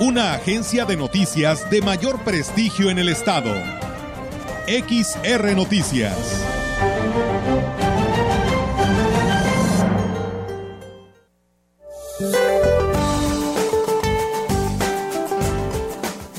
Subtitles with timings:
[0.00, 3.52] Una agencia de noticias de mayor prestigio en el estado.
[4.66, 6.16] XR Noticias.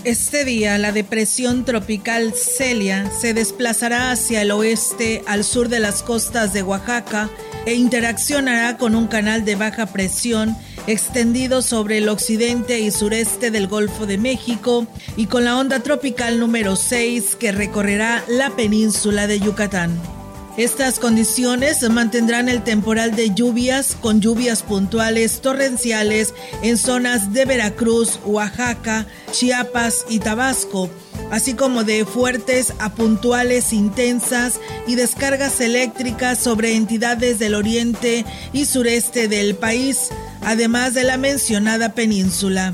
[0.05, 6.01] Este día la depresión tropical Celia se desplazará hacia el oeste al sur de las
[6.01, 7.29] costas de Oaxaca
[7.67, 10.57] e interaccionará con un canal de baja presión
[10.87, 16.39] extendido sobre el occidente y sureste del Golfo de México y con la onda tropical
[16.39, 20.20] número 6 que recorrerá la península de Yucatán.
[20.57, 28.19] Estas condiciones mantendrán el temporal de lluvias con lluvias puntuales torrenciales en zonas de Veracruz,
[28.25, 30.89] Oaxaca, Chiapas y Tabasco,
[31.31, 38.65] así como de fuertes a puntuales intensas y descargas eléctricas sobre entidades del oriente y
[38.65, 40.09] sureste del país,
[40.41, 42.73] además de la mencionada península.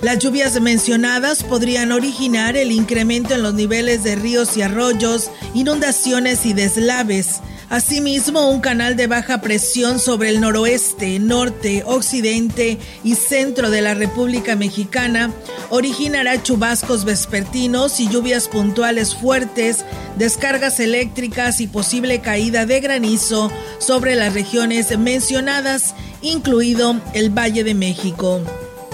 [0.00, 6.46] Las lluvias mencionadas podrían originar el incremento en los niveles de ríos y arroyos, inundaciones
[6.46, 7.40] y deslaves.
[7.68, 13.94] Asimismo, un canal de baja presión sobre el noroeste, norte, occidente y centro de la
[13.94, 15.32] República Mexicana
[15.68, 19.84] originará chubascos vespertinos y lluvias puntuales fuertes,
[20.16, 27.74] descargas eléctricas y posible caída de granizo sobre las regiones mencionadas, incluido el Valle de
[27.74, 28.40] México.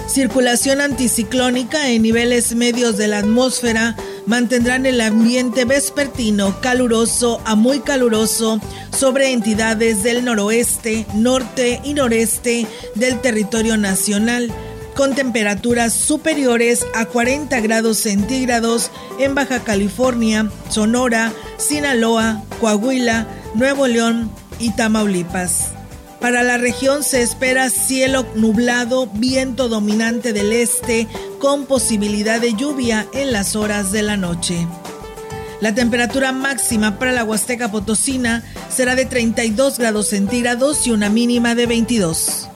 [0.07, 7.79] Circulación anticiclónica en niveles medios de la atmósfera mantendrán el ambiente vespertino caluroso a muy
[7.79, 8.59] caluroso
[8.95, 14.51] sobre entidades del noroeste, norte y noreste del territorio nacional,
[14.95, 24.31] con temperaturas superiores a 40 grados centígrados en Baja California, Sonora, Sinaloa, Coahuila, Nuevo León
[24.59, 25.74] y Tamaulipas.
[26.25, 33.05] Para la región se espera cielo nublado, viento dominante del este con posibilidad de lluvia
[33.13, 34.65] en las horas de la noche.
[35.61, 41.53] La temperatura máxima para la Huasteca Potosina será de 32 grados centígrados y una mínima
[41.53, 42.49] de 22.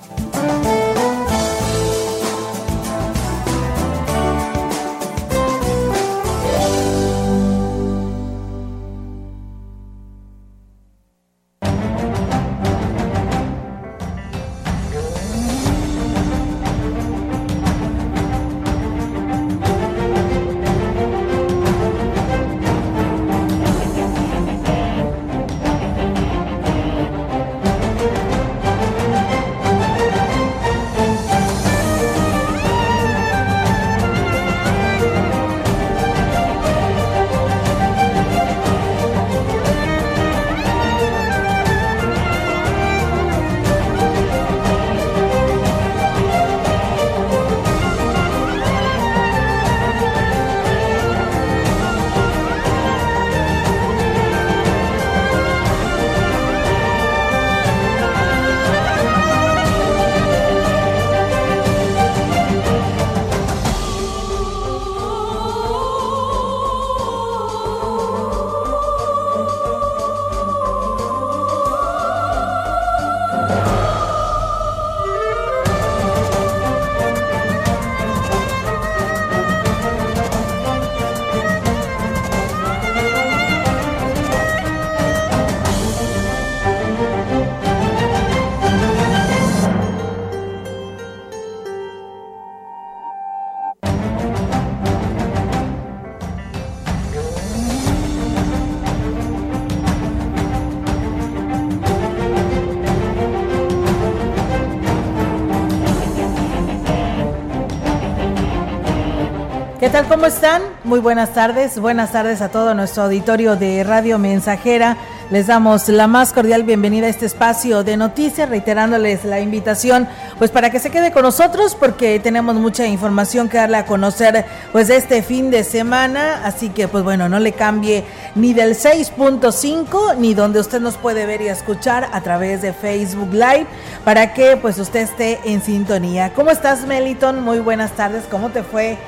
[109.89, 110.07] ¿Qué tal?
[110.07, 110.62] ¿Cómo están?
[110.83, 111.80] Muy buenas tardes.
[111.80, 114.97] Buenas tardes a todo nuestro auditorio de Radio Mensajera.
[115.31, 120.07] Les damos la más cordial bienvenida a este espacio de noticias, reiterándoles la invitación,
[120.38, 124.45] pues para que se quede con nosotros, porque tenemos mucha información que darle a conocer,
[124.71, 126.41] pues este fin de semana.
[126.45, 128.03] Así que, pues bueno, no le cambie
[128.36, 133.33] ni del 6.5 ni donde usted nos puede ver y escuchar a través de Facebook
[133.33, 133.65] Live,
[134.06, 136.31] para que, pues usted esté en sintonía.
[136.36, 137.44] ¿Cómo estás, Meliton?
[137.44, 138.25] Muy buenas tardes.
[138.30, 139.00] ¿Cómo te fue?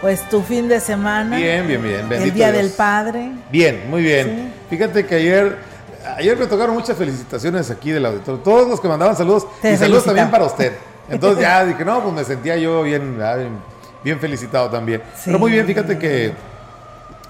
[0.00, 1.36] Pues tu fin de semana.
[1.36, 2.08] Bien, bien, bien.
[2.08, 2.62] Bendito el Día Dios.
[2.62, 3.32] del Padre.
[3.50, 4.52] Bien, muy bien.
[4.70, 5.58] Fíjate que ayer,
[6.16, 8.40] ayer me tocaron muchas felicitaciones aquí del auditorio.
[8.42, 10.72] Todos los que mandaban saludos Te y saludos también para usted.
[11.08, 13.36] Entonces ya dije, no, pues me sentía yo bien, ah,
[14.02, 15.02] bien, felicitado también.
[15.14, 15.22] Sí.
[15.26, 16.32] Pero muy bien, fíjate que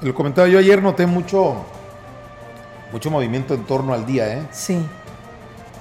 [0.03, 1.57] lo comentaba yo ayer, noté mucho,
[2.93, 4.43] mucho movimiento en torno al día, ¿eh?
[4.53, 4.85] Sí.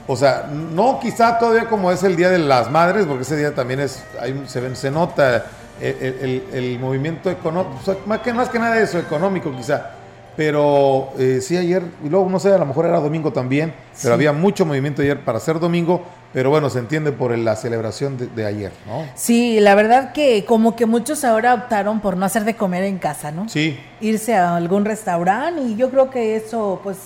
[0.08, 3.54] O sea, no quizá todavía como es el Día de las Madres, porque ese día
[3.54, 5.46] también es, hay, se, ven- se nota
[5.82, 9.92] el, el- el- movimiento económico, o sea, más, que, más que nada eso, económico quizá.
[10.38, 14.14] Pero eh, sí ayer, y luego no sé, a lo mejor era domingo también, pero
[14.14, 18.28] había mucho movimiento ayer para ser domingo, pero bueno, se entiende por la celebración de,
[18.28, 19.04] de ayer, ¿no?
[19.16, 23.00] Sí, la verdad que como que muchos ahora optaron por no hacer de comer en
[23.00, 23.50] casa, ¿no?
[23.50, 26.98] Sí, Irse a algún restaurante y yo creo que eso, pues,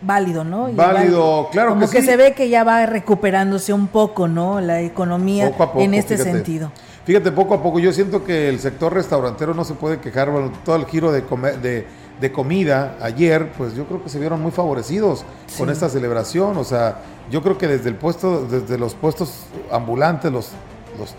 [0.00, 0.68] válido, ¿no?
[0.68, 2.06] Y Válido, claro Como que que sí.
[2.08, 4.60] se ve que ya va recuperándose un poco, ¿no?
[4.60, 5.80] La economía poco poco.
[5.80, 6.32] en este fíjate.
[6.32, 6.72] sentido.
[7.06, 10.50] Fíjate, poco a poco, yo siento que el sector restaurantero no se puede quejar, bueno,
[10.64, 11.86] todo el giro de, come- de,
[12.20, 15.24] de comida ayer, pues yo creo que se vieron muy favorecidos
[15.56, 16.98] con esta celebración, o sea,
[17.30, 20.50] yo creo que desde el puesto, desde los puestos ambulantes, los,
[20.98, 21.14] los,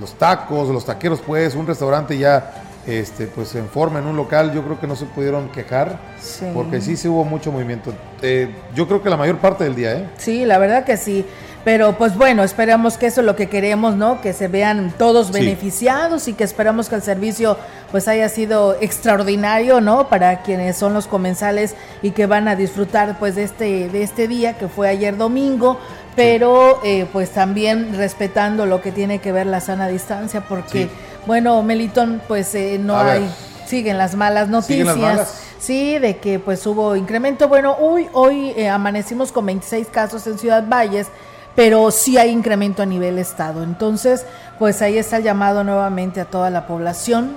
[0.00, 4.52] los tacos, los taqueros, pues, un restaurante ya, este, pues, en forma, en un local,
[4.52, 6.46] yo creo que no se pudieron quejar, Sí.
[6.54, 7.92] porque sí se hubo mucho movimiento.
[8.22, 10.08] Eh, yo creo que la mayor parte del día, ¿eh?
[10.18, 11.26] Sí, la verdad que sí.
[11.64, 14.20] Pero pues bueno, esperamos que eso es lo que queremos, ¿no?
[14.20, 15.32] Que se vean todos Sí.
[15.34, 17.56] beneficiados y que esperamos que el servicio
[17.92, 20.08] pues haya sido extraordinario, ¿no?
[20.08, 24.26] Para quienes son los comensales y que van a disfrutar pues de este, de este
[24.26, 25.78] día que fue ayer domingo,
[26.16, 30.90] pero eh, pues también respetando lo que tiene que ver la sana distancia, porque Sí.
[31.26, 33.12] bueno, Melitón, pues eh, no A ver.
[33.22, 33.30] hay,
[33.66, 34.86] siguen las malas noticias.
[34.86, 35.38] las malas.
[35.60, 37.46] Sí, de que pues hubo incremento.
[37.46, 41.06] Bueno, hoy, hoy eh, amanecimos con 26 casos en Ciudad Valles,
[41.54, 43.62] pero sí hay incremento a nivel estado.
[43.62, 44.24] Entonces,
[44.58, 47.32] pues ahí está el llamado nuevamente a toda la población.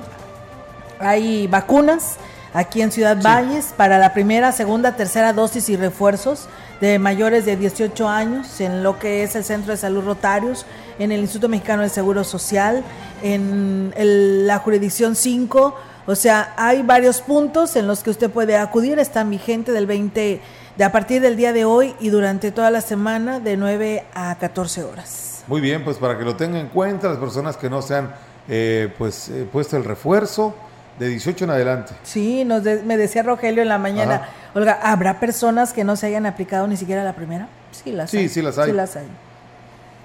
[1.00, 2.16] Hay vacunas
[2.54, 6.48] aquí en Ciudad Valles para la primera, segunda, tercera dosis y refuerzos
[6.80, 10.66] de mayores de 18 años en lo que es el Centro de Salud Rotarios,
[11.00, 12.84] en el Instituto Mexicano de Seguro Social,
[13.24, 15.76] en el- la jurisdicción 5.
[16.08, 19.00] O sea, hay varios puntos en los que usted puede acudir.
[19.00, 20.40] Están vigentes del 20,
[20.78, 24.36] de a partir del día de hoy y durante toda la semana de 9 a
[24.36, 25.44] 14 horas.
[25.48, 28.14] Muy bien, pues para que lo tengan en cuenta las personas que no se han
[28.48, 30.56] eh, pues, eh, puesto el refuerzo
[31.00, 31.94] de 18 en adelante.
[32.04, 34.30] Sí, nos de- me decía Rogelio en la mañana, Ajá.
[34.54, 37.48] Olga, ¿habrá personas que no se hayan aplicado ni siquiera la primera?
[37.72, 38.30] Sí, las Sí, hay.
[38.30, 38.68] sí las hay.
[38.70, 39.08] Sí las hay.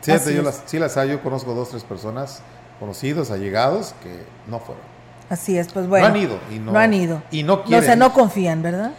[0.03, 2.43] Fíjate, Así yo las, sí las hay, yo conozco dos, tres personas
[2.81, 4.83] conocidos, allegados, que no fueron.
[5.29, 6.07] Así es, pues bueno.
[6.07, 7.23] han ido y no- han ido.
[7.31, 8.93] y no O sea, quieren no confían, ¿verdad?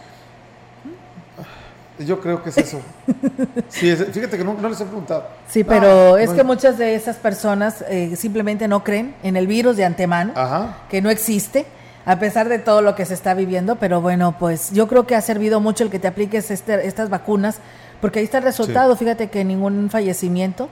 [2.06, 2.80] Yo creo que es eso.
[3.68, 5.26] sí, es- fíjate que no, no les he preguntado.
[5.48, 9.46] Sí, pero es no- que muchas de esas personas eh, simplemente no creen en el
[9.46, 10.78] virus de antemano, Ajá.
[10.88, 11.66] que no existe,
[12.04, 13.76] a pesar de todo lo que se está viviendo.
[13.76, 17.08] Pero bueno, pues yo creo que ha servido mucho el que te apliques este- estas
[17.10, 17.56] vacunas,
[18.00, 18.96] porque ahí está el resultado.
[18.96, 20.68] Fíjate que ningún fallecimiento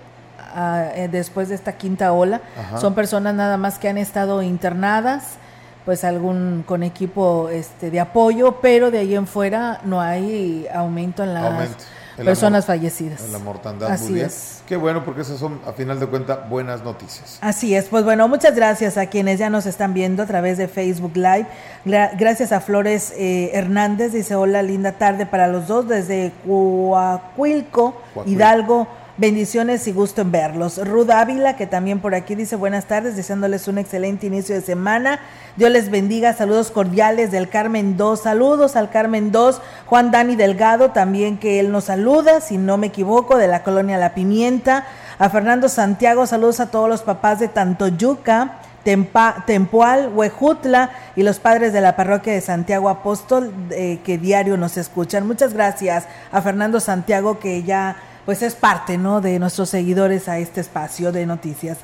[0.54, 2.40] ah, eh, después de esta quinta ola.
[2.58, 2.78] Ajá.
[2.78, 5.34] Son personas nada más que han estado internadas,
[5.84, 11.22] pues algún con equipo este, de apoyo, pero de ahí en fuera no hay aumento
[11.22, 11.84] en las Aumento
[12.24, 13.24] personas fallecidas.
[13.24, 13.90] En la mortandad.
[13.90, 14.62] Así es.
[14.66, 17.38] Qué bueno, porque esas son, a final de cuentas, buenas noticias.
[17.40, 20.68] Así es, pues bueno, muchas gracias a quienes ya nos están viendo a través de
[20.68, 21.46] Facebook Live.
[21.86, 27.94] Gra- gracias a Flores eh, Hernández, dice hola, linda tarde para los dos desde Coahuilco.
[28.26, 28.86] Hidalgo.
[29.20, 30.78] Bendiciones y gusto en verlos.
[30.82, 35.20] Ruth Ávila, que también por aquí dice buenas tardes, deseándoles un excelente inicio de semana.
[35.56, 36.32] Dios les bendiga.
[36.32, 38.18] Saludos cordiales del Carmen 2.
[38.18, 39.60] Saludos al Carmen 2.
[39.84, 43.98] Juan Dani Delgado, también que él nos saluda, si no me equivoco, de la colonia
[43.98, 44.86] La Pimienta.
[45.18, 48.52] A Fernando Santiago, saludos a todos los papás de Tantoyuca.
[48.86, 54.56] Tempa- Tempoal, Huejutla y los padres de la parroquia de Santiago Apóstol eh, que diario
[54.56, 55.26] nos escuchan.
[55.26, 57.96] Muchas gracias a Fernando Santiago que ya
[58.30, 59.20] pues es parte ¿no?
[59.20, 61.78] de nuestros seguidores a este espacio de noticias.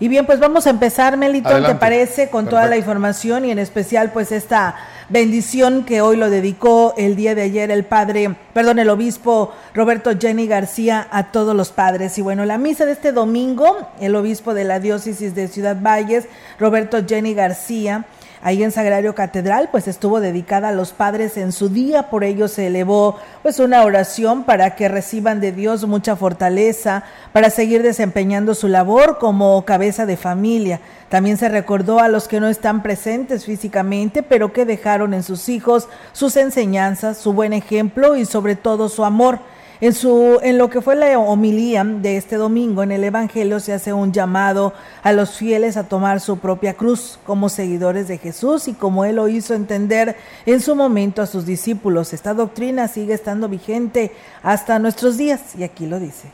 [0.00, 2.28] Y bien, pues vamos a empezar, Melitón, ¿te parece?
[2.28, 4.74] Con toda la información y en especial pues esta
[5.10, 10.10] bendición que hoy lo dedicó el día de ayer el padre, perdón, el obispo Roberto
[10.18, 12.18] Jenny García a todos los padres.
[12.18, 16.26] Y bueno, la misa de este domingo, el obispo de la diócesis de Ciudad Valles,
[16.58, 18.06] Roberto Jenny García,
[18.42, 22.48] ahí en Sagrario Catedral, pues estuvo dedicada a los padres en su día, por ello
[22.48, 28.54] se elevó pues una oración para que reciban de Dios mucha fortaleza para seguir desempeñando
[28.54, 30.80] su labor como cabeza de familia.
[31.08, 35.48] También se recordó a los que no están presentes físicamente, pero que dejaron en sus
[35.48, 39.38] hijos sus enseñanzas, su buen ejemplo y sobre todo su amor.
[39.82, 43.72] En, su, en lo que fue la homilía de este domingo en el Evangelio se
[43.72, 44.72] hace un llamado
[45.02, 49.16] a los fieles a tomar su propia cruz como seguidores de Jesús y como él
[49.16, 52.12] lo hizo entender en su momento a sus discípulos.
[52.12, 54.12] Esta doctrina sigue estando vigente
[54.44, 56.30] hasta nuestros días y aquí lo dice.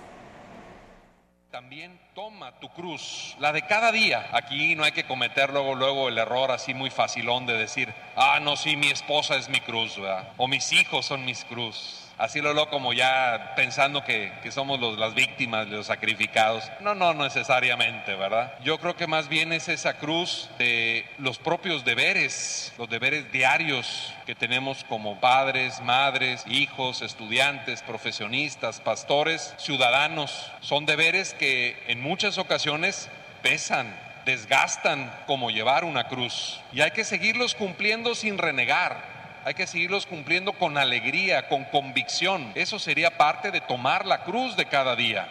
[1.50, 4.26] También toma tu cruz, la de cada día.
[4.34, 8.40] Aquí no hay que cometer luego, luego el error así muy facilón de decir, ah,
[8.42, 9.98] no, sí, mi esposa es mi cruz,
[10.36, 14.98] o mis hijos son mis cruz así lo lo como ya pensando que, somos los,
[14.98, 16.70] las víctimas, los sacrificados.
[16.80, 18.54] No, no necesariamente, ¿verdad?
[18.62, 24.12] Yo creo que más bien es esa cruz de los propios deberes, los deberes diarios
[24.26, 30.50] que tenemos como padres, madres, hijos, estudiantes, profesionistas, pastores, ciudadanos.
[30.60, 33.08] Son deberes que en muchas ocasiones
[33.42, 33.94] pesan,
[34.24, 36.60] desgastan como llevar una cruz.
[36.72, 39.17] Y hay que seguirlos cumpliendo sin renegar
[39.48, 42.52] hay que seguirlos cumpliendo con alegría, con convicción.
[42.54, 45.26] Eso sería parte de tomar la cruz de cada día.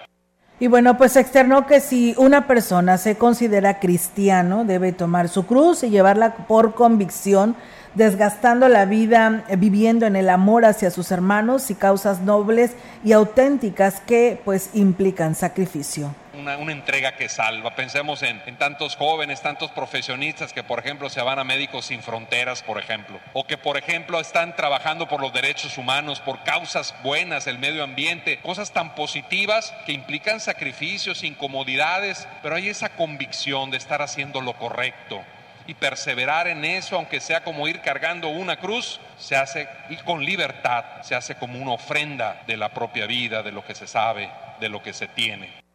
[0.59, 5.83] Y bueno, pues externó que si una persona se considera cristiano, debe tomar su cruz
[5.83, 7.55] y llevarla por convicción,
[7.93, 12.71] desgastando la vida, viviendo en el amor hacia sus hermanos y causas nobles
[13.03, 17.75] y auténticas que pues implican sacrificio una, entrega que salva.
[17.75, 22.63] Pensemos en, tantos jóvenes, tantos profesionistas que, por ejemplo, se van a Médicos Sin Fronteras,
[22.63, 27.47] por ejemplo, o que, por ejemplo, están trabajando por los derechos humanos, por causas buenas,
[27.47, 33.77] el medio ambiente, cosas tan positivas que implican sacrificios, incomodidades, pero hay esa convicción de
[33.77, 35.23] estar haciendo lo correcto
[35.67, 40.23] y perseverar en eso, aunque sea como ir cargando una cruz, se hace y con
[40.23, 44.29] libertad, se hace como una ofrenda de la propia vida, de lo que se sabe,
[44.59, 45.66] de lo que se tiene.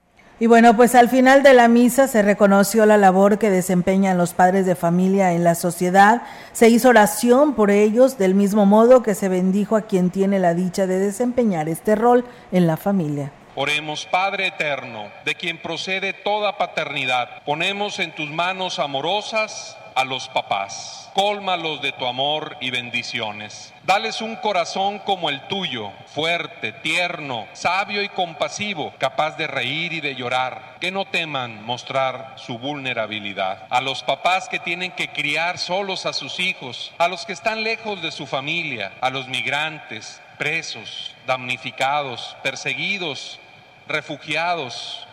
[0.42, 4.34] Y bueno, pues al final de la misa se reconoció la labor que desempeñan los
[4.34, 9.14] padres de familia en la sociedad, se hizo oración por ellos del mismo modo que
[9.14, 13.30] se bendijo a quien tiene la dicha de desempeñar este rol en la familia.
[13.54, 20.28] Oremos, Padre eterno, de quien procede toda paternidad, ponemos en tus manos amorosas a los
[20.30, 21.01] papás.
[21.14, 23.74] Cólmalos de tu amor y bendiciones.
[23.84, 30.00] Dales un corazón como el tuyo, fuerte, tierno, sabio y compasivo, capaz de reír y
[30.00, 33.66] de llorar, que no teman mostrar su vulnerabilidad.
[33.68, 37.62] A los papás que tienen que criar solos a sus hijos, a los que están
[37.62, 43.38] lejos de su familia, a los migrantes, presos, damnificados, perseguidos,
[43.86, 45.06] refugiados,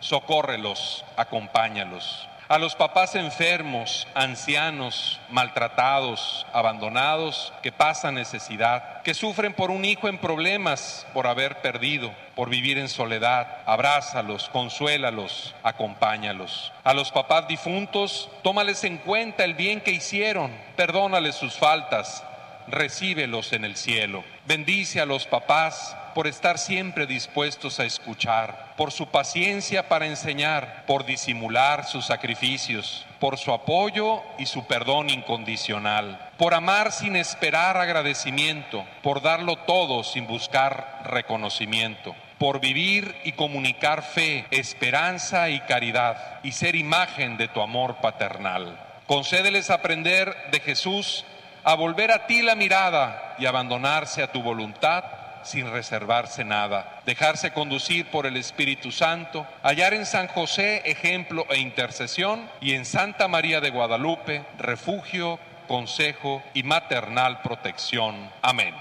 [0.00, 9.70] socórrelos, acompáñalos a los papás enfermos, ancianos, maltratados, abandonados, que pasan necesidad, que sufren por
[9.70, 13.62] un hijo en problemas, por haber perdido, por vivir en soledad.
[13.64, 16.74] Abrázalos, consuélalos, acompáñalos.
[16.84, 22.22] A los papás difuntos, tómales en cuenta el bien que hicieron, perdónales sus faltas,
[22.68, 24.24] recíbelos en el cielo.
[24.44, 30.84] Bendice a los papás por estar siempre dispuestos a escuchar, por su paciencia para enseñar,
[30.86, 37.76] por disimular sus sacrificios, por su apoyo y su perdón incondicional, por amar sin esperar
[37.76, 46.40] agradecimiento, por darlo todo sin buscar reconocimiento, por vivir y comunicar fe, esperanza y caridad,
[46.42, 48.78] y ser imagen de tu amor paternal.
[49.06, 51.24] Concédeles aprender de Jesús
[51.64, 55.04] a volver a ti la mirada y abandonarse a tu voluntad
[55.44, 61.58] sin reservarse nada, dejarse conducir por el Espíritu Santo, hallar en San José ejemplo e
[61.58, 68.30] intercesión y en Santa María de Guadalupe refugio, consejo y maternal protección.
[68.42, 68.74] Amén.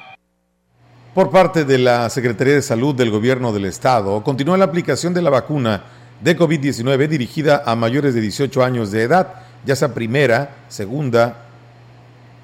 [1.14, 5.22] Por parte de la Secretaría de Salud del Gobierno del Estado, continúa la aplicación de
[5.22, 5.84] la vacuna
[6.22, 9.34] de COVID-19 dirigida a mayores de 18 años de edad,
[9.66, 11.36] ya sea primera, segunda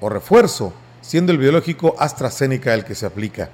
[0.00, 3.48] o refuerzo, siendo el biológico AstraZeneca el que se aplica.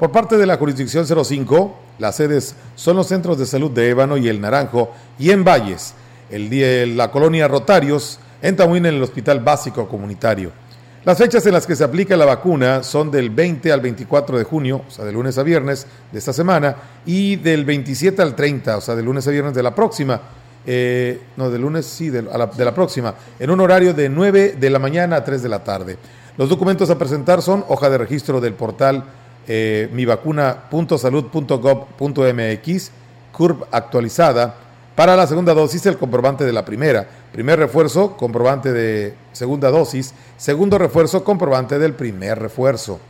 [0.00, 4.16] Por parte de la jurisdicción 05, las sedes son los centros de salud de Ébano
[4.16, 5.92] y El Naranjo y en Valles,
[6.30, 10.52] el día, la colonia Rotarios, en Tamuín en el Hospital Básico Comunitario.
[11.04, 14.44] Las fechas en las que se aplica la vacuna son del 20 al 24 de
[14.44, 18.78] junio, o sea, de lunes a viernes de esta semana, y del 27 al 30,
[18.78, 20.18] o sea, de lunes a viernes de la próxima.
[20.64, 24.56] Eh, no, de lunes sí, de la, de la próxima, en un horario de 9
[24.58, 25.98] de la mañana a 3 de la tarde.
[26.38, 29.04] Los documentos a presentar son hoja de registro del portal
[29.48, 32.90] eh, mivacuna.salud.gov.mx,
[33.32, 34.54] CURB actualizada.
[34.94, 37.08] Para la segunda dosis, el comprobante de la primera.
[37.32, 40.14] Primer refuerzo, comprobante de segunda dosis.
[40.36, 43.00] Segundo refuerzo, comprobante del primer refuerzo.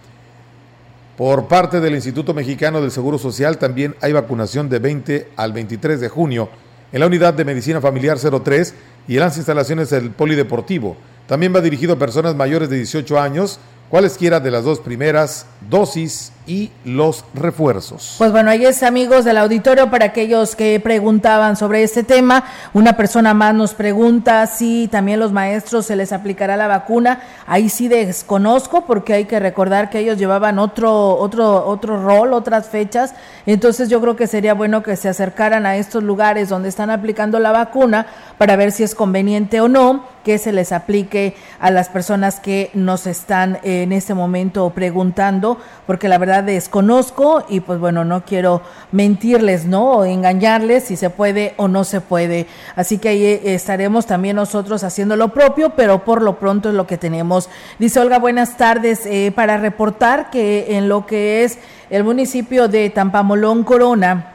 [1.17, 6.01] Por parte del Instituto Mexicano del Seguro Social también hay vacunación de 20 al 23
[6.01, 6.49] de junio
[6.93, 8.75] en la unidad de medicina familiar 03
[9.07, 10.97] y en las instalaciones del Polideportivo.
[11.27, 13.61] También va dirigido a personas mayores de 18 años
[13.91, 18.17] cualesquiera de las dos primeras dosis y los refuerzos.
[18.19, 22.45] Pues bueno, ahí es amigos del auditorio para aquellos que preguntaban sobre este tema.
[22.73, 27.21] Una persona más nos pregunta si también los maestros se les aplicará la vacuna.
[27.47, 32.69] Ahí sí desconozco porque hay que recordar que ellos llevaban otro otro otro rol, otras
[32.69, 33.15] fechas.
[33.47, 37.39] Entonces yo creo que sería bueno que se acercaran a estos lugares donde están aplicando
[37.39, 38.07] la vacuna
[38.39, 42.71] para ver si es conveniente o no que se les aplique a las personas que
[42.75, 48.63] nos están en este momento preguntando, porque la verdad desconozco y pues bueno, no quiero
[48.93, 49.93] mentirles, ¿no?
[49.93, 52.47] O engañarles si se puede o no se puede.
[52.77, 56.75] Así que ahí eh, estaremos también nosotros haciendo lo propio, pero por lo pronto es
[56.75, 57.49] lo que tenemos.
[57.79, 61.59] Dice Olga, buenas tardes, eh, para reportar que en lo que es
[61.91, 64.35] el municipio de Tampamolón Corona,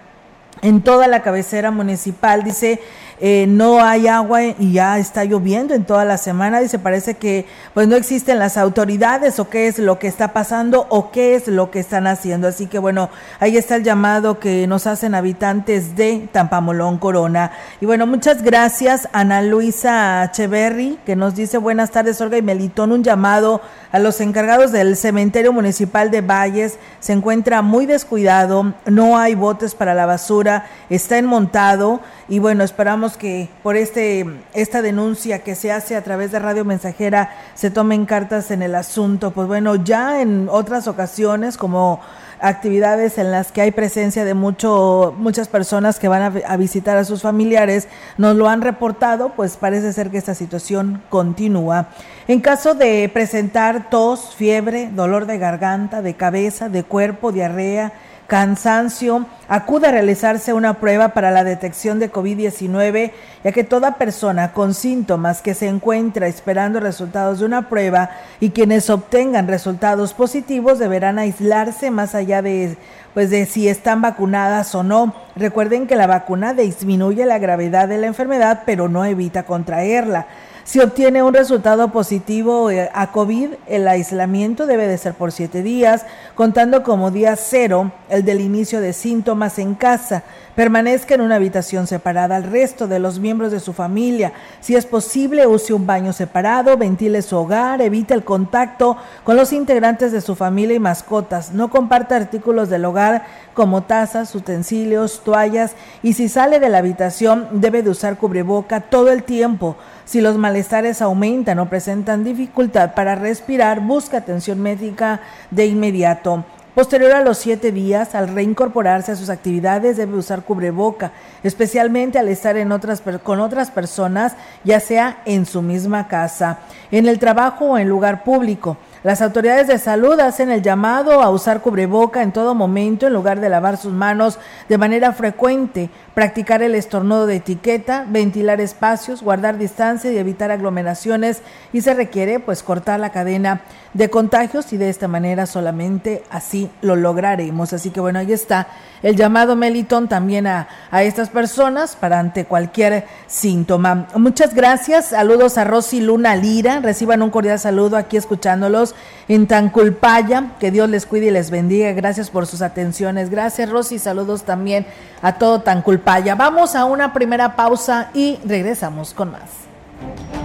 [0.62, 2.82] en toda la cabecera municipal, dice,
[3.20, 6.60] eh, no hay agua y ya está lloviendo en toda la semana.
[6.60, 10.86] Dice, parece que pues no existen las autoridades o qué es lo que está pasando
[10.90, 12.48] o qué es lo que están haciendo.
[12.48, 17.52] Así que bueno, ahí está el llamado que nos hacen habitantes de Tampamolón, Corona.
[17.80, 22.92] Y bueno, muchas gracias Ana Luisa Cheverry, que nos dice buenas tardes, Olga y Melitón,
[22.92, 26.78] un llamado a los encargados del cementerio municipal de Valles.
[27.00, 33.05] Se encuentra muy descuidado, no hay botes para la basura, está enmontado y bueno, esperamos
[33.14, 38.06] que por este esta denuncia que se hace a través de Radio Mensajera se tomen
[38.06, 39.32] cartas en el asunto.
[39.32, 42.02] Pues bueno, ya en otras ocasiones como
[42.40, 47.06] actividades en las que hay presencia de mucho, muchas personas que van a, visitar a
[47.06, 51.88] sus familiares, nos lo han reportado, pues parece ser que esta situación continúa.
[52.28, 57.94] En caso de presentar tos, fiebre, dolor de garganta, de cabeza, de cuerpo, diarrea,
[58.28, 63.12] cansancio, acude a realizarse una prueba para la detección de COVID-19,
[63.44, 68.50] ya que toda persona con síntomas que se encuentra esperando resultados de una prueba y
[68.50, 72.78] quienes obtengan resultados positivos deberán aislarse más allá de
[73.14, 75.16] pues de si están vacunadas o no.
[75.38, 80.28] Recuerden que la vacuna disminuye la gravedad de la enfermedad, pero no evita contraerla.
[80.66, 85.62] Si obtiene un resultado positivo eh, a COVID, el aislamiento debe de ser por siete
[85.62, 90.24] días, contando como día cero el del inicio de síntomas en casa.
[90.56, 94.32] Permanezca en una habitación separada al resto de los miembros de su familia.
[94.62, 99.52] Si es posible, use un baño separado, ventile su hogar, evite el contacto con los
[99.52, 101.52] integrantes de su familia y mascotas.
[101.52, 107.50] No comparta artículos del hogar como tazas, utensilios, toallas y si sale de la habitación
[107.52, 109.76] debe de usar cubreboca todo el tiempo.
[110.06, 115.20] Si los malestares aumentan o presentan dificultad para respirar, busca atención médica
[115.52, 116.46] de inmediato.
[116.76, 122.28] Posterior a los siete días, al reincorporarse a sus actividades, debe usar cubreboca, especialmente al
[122.28, 124.36] estar en otras, con otras personas,
[124.66, 126.60] ya sea en su misma casa,
[126.92, 128.76] en el trabajo o en lugar público.
[129.06, 133.40] Las autoridades de salud hacen el llamado a usar cubreboca en todo momento en lugar
[133.40, 139.60] de lavar sus manos de manera frecuente, practicar el estornudo de etiqueta, ventilar espacios, guardar
[139.60, 143.62] distancia y evitar aglomeraciones y se requiere pues cortar la cadena
[143.94, 147.74] de contagios y de esta manera solamente así lo lograremos.
[147.74, 148.70] Así que bueno, ahí está
[149.04, 154.08] el llamado Meliton también a, a estas personas para ante cualquier síntoma.
[154.16, 158.95] Muchas gracias, saludos a Rosy Luna Lira, reciban un cordial saludo aquí escuchándolos
[159.28, 164.00] en Tanculpaya, que Dios les cuide y les bendiga, gracias por sus atenciones, gracias Rosy,
[164.00, 164.86] saludos también
[165.22, 166.36] a todo Tanculpaya.
[166.36, 170.45] Vamos a una primera pausa y regresamos con más.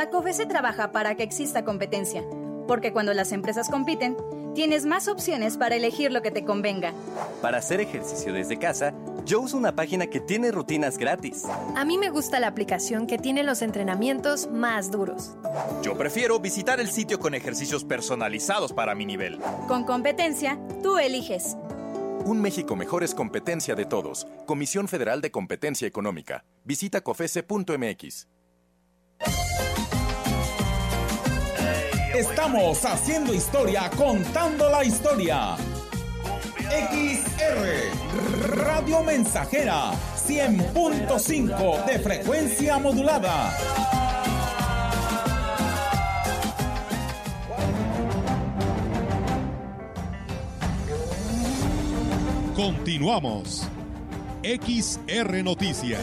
[0.00, 2.24] La COFESE trabaja para que exista competencia,
[2.66, 4.16] porque cuando las empresas compiten,
[4.54, 6.94] tienes más opciones para elegir lo que te convenga.
[7.42, 8.94] Para hacer ejercicio desde casa,
[9.26, 11.44] yo uso una página que tiene rutinas gratis.
[11.76, 15.36] A mí me gusta la aplicación que tiene los entrenamientos más duros.
[15.82, 19.38] Yo prefiero visitar el sitio con ejercicios personalizados para mi nivel.
[19.68, 21.56] Con competencia, tú eliges.
[22.24, 24.26] Un México mejor es competencia de todos.
[24.46, 26.44] Comisión Federal de Competencia Económica.
[26.64, 28.28] Visita cofese.mx.
[32.14, 35.56] Estamos haciendo historia, contando la historia.
[36.68, 43.50] XR Radio Mensajera 100.5 de frecuencia modulada.
[52.60, 53.66] Continuamos.
[54.42, 55.98] XR Noticias.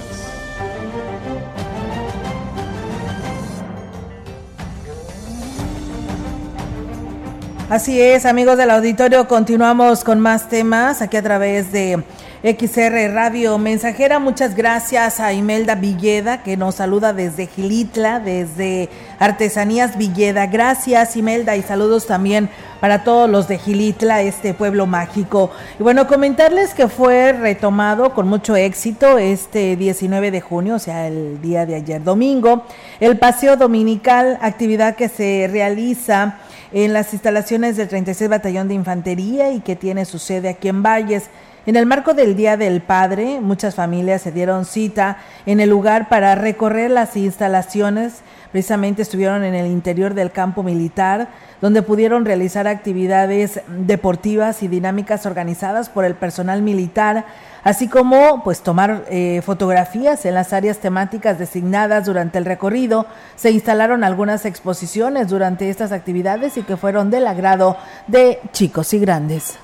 [7.70, 12.04] Así es, amigos del auditorio, continuamos con más temas aquí a través de
[12.44, 14.20] XR Radio Mensajera.
[14.20, 20.46] Muchas gracias a Imelda Villeda que nos saluda desde Gilitla, desde Artesanías Villeda.
[20.46, 25.50] Gracias Imelda y saludos también para todos los de Gilitla, este pueblo mágico.
[25.80, 31.08] Y bueno, comentarles que fue retomado con mucho éxito este 19 de junio, o sea,
[31.08, 32.66] el día de ayer domingo,
[33.00, 36.38] el paseo dominical, actividad que se realiza
[36.72, 40.84] en las instalaciones del 36 Batallón de Infantería y que tiene su sede aquí en
[40.84, 41.30] Valles.
[41.66, 46.08] En el marco del Día del Padre, muchas familias se dieron cita en el lugar
[46.08, 48.22] para recorrer las instalaciones.
[48.54, 51.28] Precisamente estuvieron en el interior del campo militar,
[51.60, 57.26] donde pudieron realizar actividades deportivas y dinámicas organizadas por el personal militar,
[57.68, 63.08] así como pues tomar eh, fotografías en las áreas temáticas designadas durante el recorrido.
[63.36, 67.76] Se instalaron algunas exposiciones durante estas actividades y que fueron del agrado
[68.08, 69.58] de chicos y grandes.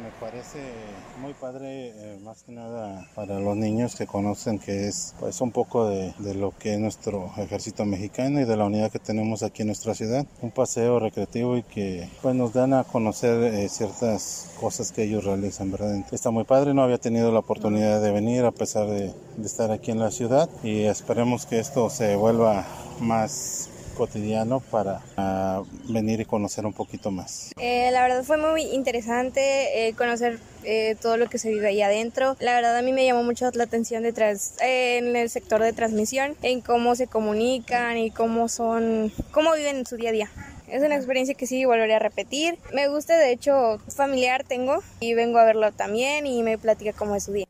[0.00, 0.60] Me parece
[1.20, 1.92] muy padre,
[2.48, 6.74] nada para los niños que conocen que es pues un poco de, de, lo que
[6.74, 10.26] es nuestro ejército mexicano y de la unidad que tenemos aquí en nuestra ciudad.
[10.40, 15.24] Un paseo recreativo y que pues nos dan a conocer eh, ciertas cosas que ellos
[15.24, 16.02] realizan, ¿verdad?
[16.10, 19.70] Está muy padre, no había tenido la oportunidad de venir a pesar de, de estar
[19.70, 22.66] aquí en la ciudad y esperemos que esto se vuelva
[22.98, 27.50] más cotidiano para uh, venir y conocer un poquito más.
[27.58, 31.82] Eh, la verdad fue muy interesante eh, conocer eh, todo lo que se vive ahí
[31.82, 32.36] adentro.
[32.38, 36.36] La verdad a mí me llamó mucho la atención detrás en el sector de transmisión,
[36.42, 40.30] en cómo se comunican y cómo son, cómo viven en su día a día.
[40.68, 42.58] Es una experiencia que sí volveré a repetir.
[42.72, 47.16] Me gusta, de hecho, familiar tengo y vengo a verlo también y me platica cómo
[47.16, 47.46] es su día.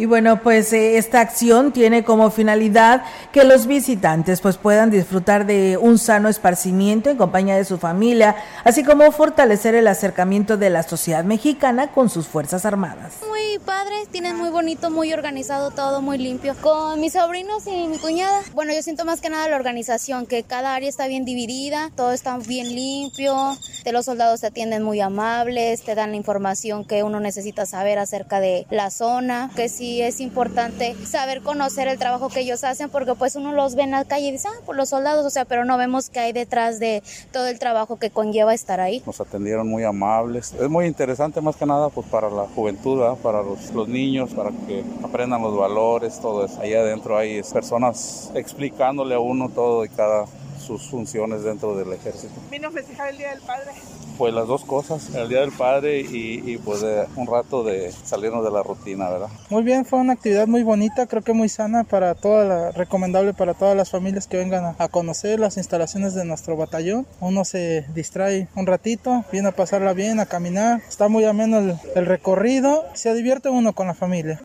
[0.00, 5.44] Y bueno, pues eh, esta acción tiene como finalidad que los visitantes pues puedan disfrutar
[5.44, 8.34] de un sano esparcimiento en compañía de su familia,
[8.64, 13.12] así como fortalecer el acercamiento de la sociedad mexicana con sus Fuerzas Armadas.
[13.28, 16.54] Muy padre, tienen muy bonito, muy organizado todo, muy limpio.
[16.62, 20.44] Con mis sobrinos y mi cuñada, bueno, yo siento más que nada la organización, que
[20.44, 25.00] cada área está bien dividida, todo está bien limpio, de los soldados te atienden muy
[25.02, 30.02] amables, te dan la información que uno necesita saber acerca de la zona, que sí
[30.02, 33.90] es importante saber conocer el trabajo que ellos hacen porque pues uno los ve en
[33.90, 36.32] la calle y dice, ah, por los soldados, o sea, pero no vemos que hay
[36.32, 39.02] detrás de todo el trabajo que conlleva estar ahí.
[39.04, 40.52] Nos atendieron muy amables.
[40.52, 43.16] Es muy interesante más que nada pues para la juventud, ¿verdad?
[43.16, 46.60] para los, los, niños, para que aprendan los valores, todo eso.
[46.60, 50.26] Ahí adentro hay personas explicándole a uno todo y cada
[50.58, 52.34] sus funciones dentro del ejército.
[52.50, 53.72] ¿Vino a festejar el Día del Padre?
[54.20, 56.84] Pues las dos cosas, el Día del Padre y, y pues
[57.16, 59.28] un rato de salirnos de la rutina, ¿verdad?
[59.48, 63.32] Muy bien, fue una actividad muy bonita, creo que muy sana para toda la, recomendable
[63.32, 67.06] para todas las familias que vengan a, a conocer las instalaciones de nuestro batallón.
[67.20, 71.76] Uno se distrae un ratito, viene a pasarla bien, a caminar, está muy ameno el,
[71.94, 74.42] el recorrido, se divierte uno con la familia.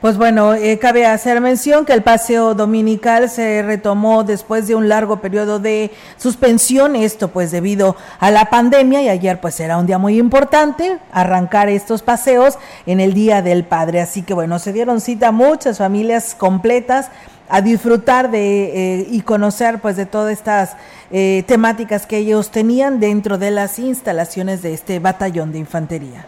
[0.00, 4.88] Pues bueno, eh, cabe hacer mención que el paseo dominical se retomó después de un
[4.88, 9.84] largo periodo de suspensión, esto pues debido a la pandemia y ayer pues era un
[9.84, 14.00] día muy importante arrancar estos paseos en el Día del Padre.
[14.00, 17.10] Así que bueno, se dieron cita muchas familias completas
[17.50, 20.76] a disfrutar de eh, y conocer pues de todas estas
[21.10, 26.26] eh, temáticas que ellos tenían dentro de las instalaciones de este batallón de infantería.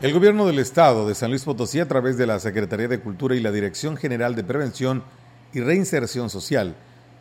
[0.00, 3.36] El gobierno del estado de San Luis Potosí, a través de la Secretaría de Cultura
[3.36, 5.02] y la Dirección General de Prevención
[5.52, 6.74] y Reinserción Social,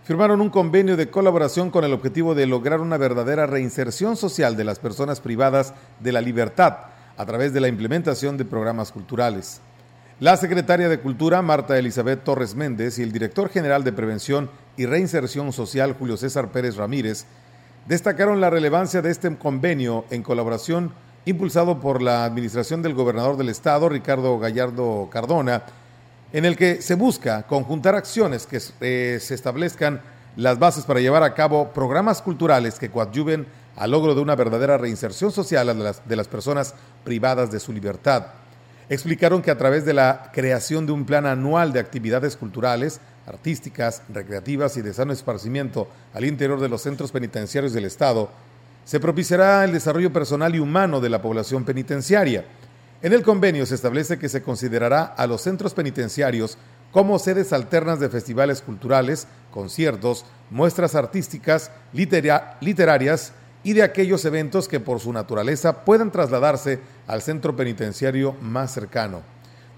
[0.06, 4.64] firmaron un convenio de colaboración con el objetivo de lograr una verdadera reinserción social de
[4.64, 6.78] las personas privadas de la libertad
[7.18, 9.60] a través de la implementación de programas culturales.
[10.22, 14.86] La secretaria de Cultura, Marta Elizabeth Torres Méndez, y el director general de Prevención y
[14.86, 17.26] Reinserción Social, Julio César Pérez Ramírez,
[17.90, 20.94] destacaron la relevancia de este convenio en colaboración
[21.26, 25.64] impulsado por la administración del gobernador del estado, Ricardo Gallardo Cardona,
[26.32, 30.02] en el que se busca conjuntar acciones que eh, se establezcan
[30.36, 34.78] las bases para llevar a cabo programas culturales que coadyuven al logro de una verdadera
[34.78, 38.28] reinserción social de las, de las personas privadas de su libertad.
[38.90, 44.02] Explicaron que a través de la creación de un plan anual de actividades culturales, artísticas,
[44.10, 48.30] recreativas y de sano esparcimiento al interior de los centros penitenciarios del Estado,
[48.90, 52.46] se propiciará el desarrollo personal y humano de la población penitenciaria.
[53.04, 56.58] En el convenio se establece que se considerará a los centros penitenciarios
[56.92, 64.80] como sedes alternas de festivales culturales, conciertos, muestras artísticas, literarias y de aquellos eventos que
[64.80, 69.22] por su naturaleza puedan trasladarse al centro penitenciario más cercano.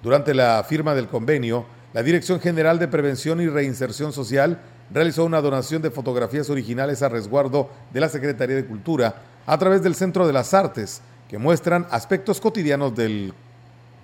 [0.01, 4.61] Durante la firma del convenio, la Dirección General de Prevención y Reinserción Social
[4.93, 9.81] realizó una donación de fotografías originales a resguardo de la Secretaría de Cultura a través
[9.81, 13.33] del Centro de las Artes, que muestran aspectos cotidianos del,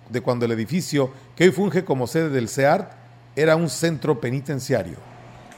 [0.09, 2.91] de cuando el edificio que hoy funge como sede del CEART
[3.35, 4.95] era un centro penitenciario.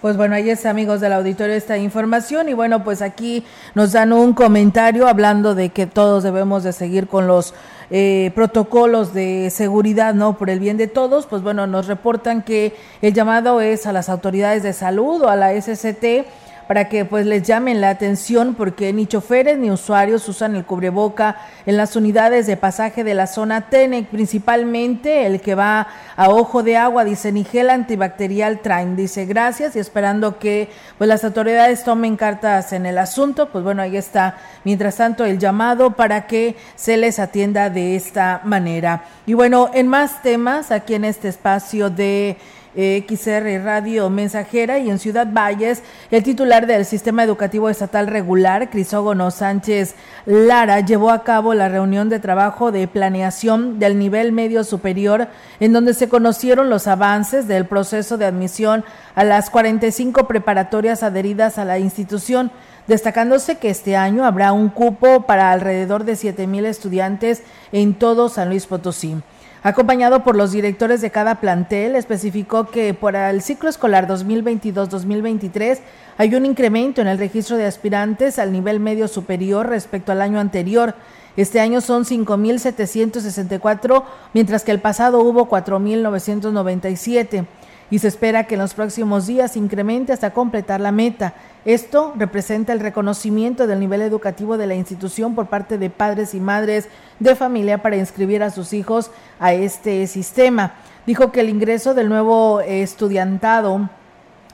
[0.01, 2.47] Pues bueno, ahí está, amigos del auditorio, esta información.
[2.47, 3.43] Y bueno, pues aquí
[3.75, 7.53] nos dan un comentario hablando de que todos debemos de seguir con los
[7.91, 10.37] eh, protocolos de seguridad, ¿no?
[10.37, 14.09] Por el bien de todos, pues bueno, nos reportan que el llamado es a las
[14.09, 16.27] autoridades de salud o a la SCT
[16.69, 21.37] para que pues les llamen la atención porque ni choferes ni usuarios usan el cubreboca
[21.65, 26.61] en las unidades de pasaje de la zona TENEC, principalmente el que va a ojo
[26.61, 31.83] de agua, dice ni gel antibacterial traen, dice gracias y esperando que pues las autoridades
[31.83, 36.55] tomen cartas en el asunto, pues bueno, ahí está, mientras tanto el llamado para que
[36.75, 39.05] se les atienda de esta manera.
[39.25, 42.37] Y bueno, en más temas, aquí en este espacio de
[42.79, 49.31] XR Radio Mensajera y en Ciudad Valles, el titular del Sistema Educativo Estatal Regular, Crisógono
[49.31, 55.27] Sánchez Lara, llevó a cabo la reunión de trabajo de planeación del nivel medio superior,
[55.59, 61.57] en donde se conocieron los avances del proceso de admisión a las 45 preparatorias adheridas
[61.57, 62.49] a la institución
[62.87, 68.29] destacándose que este año habrá un cupo para alrededor de 7 mil estudiantes en todo
[68.29, 69.17] San Luis Potosí.
[69.61, 75.79] Acompañado por los directores de cada plantel, especificó que para el ciclo escolar 2022-2023
[76.17, 80.39] hay un incremento en el registro de aspirantes al nivel medio superior respecto al año
[80.39, 80.95] anterior.
[81.35, 87.45] Este año son 5.764, mientras que el pasado hubo 4.997
[87.91, 91.33] y se espera que en los próximos días incremente hasta completar la meta.
[91.65, 96.39] Esto representa el reconocimiento del nivel educativo de la institución por parte de padres y
[96.39, 96.87] madres
[97.19, 100.75] de familia para inscribir a sus hijos a este sistema.
[101.05, 103.89] Dijo que el ingreso del nuevo estudiantado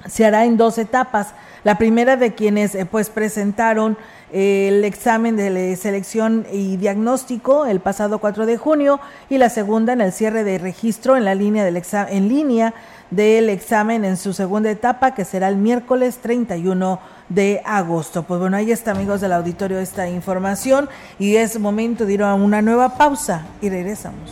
[0.07, 1.33] se hará en dos etapas.
[1.63, 3.97] La primera de quienes eh, pues presentaron
[4.31, 10.01] el examen de selección y diagnóstico el pasado 4 de junio y la segunda en
[10.01, 12.73] el cierre de registro en la línea del en línea
[13.11, 18.23] del examen en su segunda etapa, que será el miércoles 31 de agosto.
[18.23, 20.89] Pues bueno, ahí está, amigos del auditorio, esta información
[21.19, 24.31] y es momento de ir a una nueva pausa y regresamos.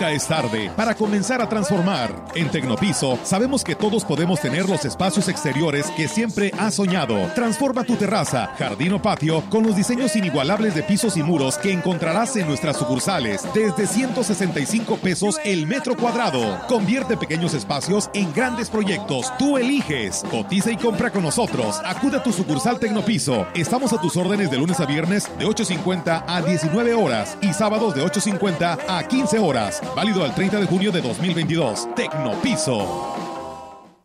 [0.00, 2.14] Es tarde para comenzar a transformar.
[2.36, 7.16] En Tecnopiso sabemos que todos podemos tener los espacios exteriores que siempre has soñado.
[7.34, 11.72] Transforma tu terraza, jardín o patio con los diseños inigualables de pisos y muros que
[11.72, 16.58] encontrarás en nuestras sucursales desde 165 pesos el metro cuadrado.
[16.68, 19.36] Convierte pequeños espacios en grandes proyectos.
[19.36, 20.24] Tú eliges.
[20.30, 21.82] Cotiza y compra con nosotros.
[21.84, 23.46] Acude a tu sucursal Tecnopiso.
[23.52, 27.94] Estamos a tus órdenes de lunes a viernes de 8.50 a 19 horas y sábados
[27.94, 29.82] de 8.50 a 15 horas.
[29.94, 31.94] Válido al 30 de junio de 2022.
[31.94, 33.27] Tecnopiso.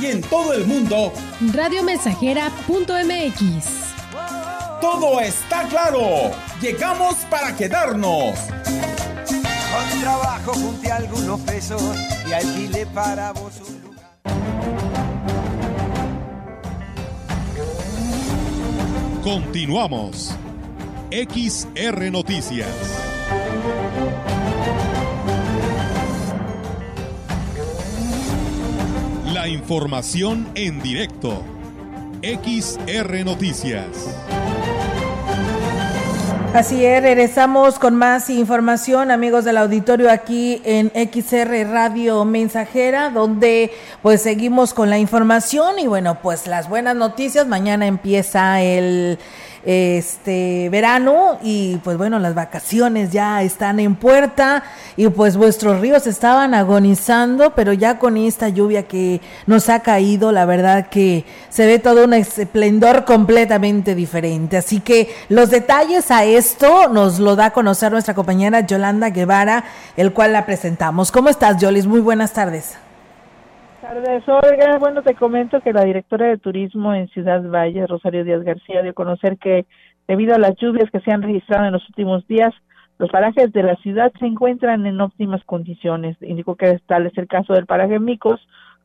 [0.00, 1.12] Y en todo el mundo,
[1.52, 3.64] radiomensajera.mx.
[4.80, 6.32] Todo está claro.
[6.60, 8.36] Llegamos para quedarnos.
[9.76, 11.82] Con trabajo junté algunos pesos
[12.28, 14.06] y alquilé para vos un lugar.
[19.22, 20.34] Continuamos.
[21.10, 22.68] XR Noticias.
[29.48, 31.42] Información en directo.
[32.22, 33.86] XR Noticias.
[36.54, 43.70] Así es, regresamos con más información, amigos del auditorio, aquí en XR Radio Mensajera, donde
[44.00, 47.46] pues seguimos con la información y bueno, pues las buenas noticias.
[47.46, 49.18] Mañana empieza el
[49.66, 54.62] este verano y pues bueno, las vacaciones ya están en puerta
[54.96, 60.30] y pues vuestros ríos estaban agonizando, pero ya con esta lluvia que nos ha caído,
[60.30, 64.56] la verdad que se ve todo un esplendor completamente diferente.
[64.56, 69.64] Así que los detalles a esto nos lo da a conocer nuestra compañera Yolanda Guevara,
[69.96, 71.10] el cual la presentamos.
[71.10, 71.86] ¿Cómo estás, Yolis?
[71.86, 72.85] Muy buenas tardes
[73.86, 74.78] tardes, Olga.
[74.78, 78.90] Bueno, te comento que la directora de turismo en Ciudad Valle, Rosario Díaz García, dio
[78.90, 79.64] a conocer que
[80.08, 82.52] debido a las lluvias que se han registrado en los últimos días,
[82.98, 86.16] los parajes de la ciudad se encuentran en óptimas condiciones.
[86.20, 88.40] Indicó que tal es el caso del paraje Micos,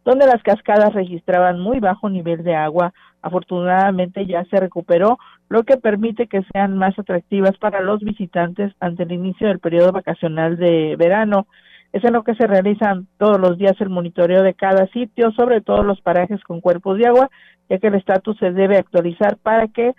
[0.06, 2.94] donde las cascadas registraban muy bajo nivel de agua.
[3.24, 5.18] Afortunadamente ya se recuperó,
[5.50, 9.94] lo que permite que sean más atractivas para los visitantes ante el inicio del periodo
[9.94, 11.48] vacacional de verano.
[11.94, 15.62] Es en lo que se realizan todos los días el monitoreo de cada sitio, sobre
[15.62, 17.30] todo los parajes con cuerpos de agua,
[17.70, 19.94] ya que el estatus se debe actualizar para que,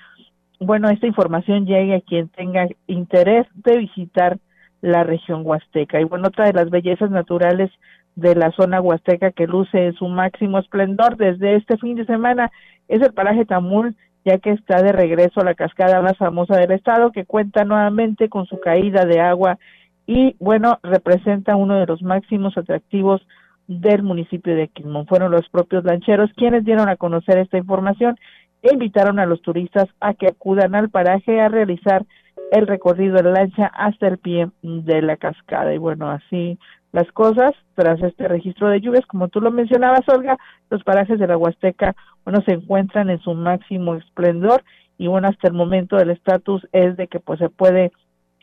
[0.59, 4.39] bueno, esta información llegue a quien tenga interés de visitar
[4.81, 6.01] la región huasteca.
[6.01, 7.71] Y bueno, otra de las bellezas naturales
[8.17, 12.51] de la zona huasteca que luce en su máximo esplendor desde este fin de semana
[12.89, 16.73] es el paraje Tamul, ya que está de regreso a la cascada más famosa del
[16.73, 19.59] estado, que cuenta nuevamente con su caída de agua
[20.07, 23.27] y bueno, representa uno de los máximos atractivos
[23.69, 25.07] del municipio de Quismón.
[25.07, 28.17] Fueron los propios lancheros quienes dieron a conocer esta información
[28.63, 32.05] e invitaron a los turistas a que acudan al paraje a realizar
[32.51, 35.75] el recorrido de lancha hasta el pie de la cascada.
[35.75, 36.59] Y bueno, así
[36.93, 40.37] las cosas, tras este registro de lluvias, como tú lo mencionabas, Olga,
[40.69, 44.63] los parajes de la Huasteca, bueno, se encuentran en su máximo esplendor
[44.99, 47.93] y bueno, hasta el momento el estatus es de que pues se puede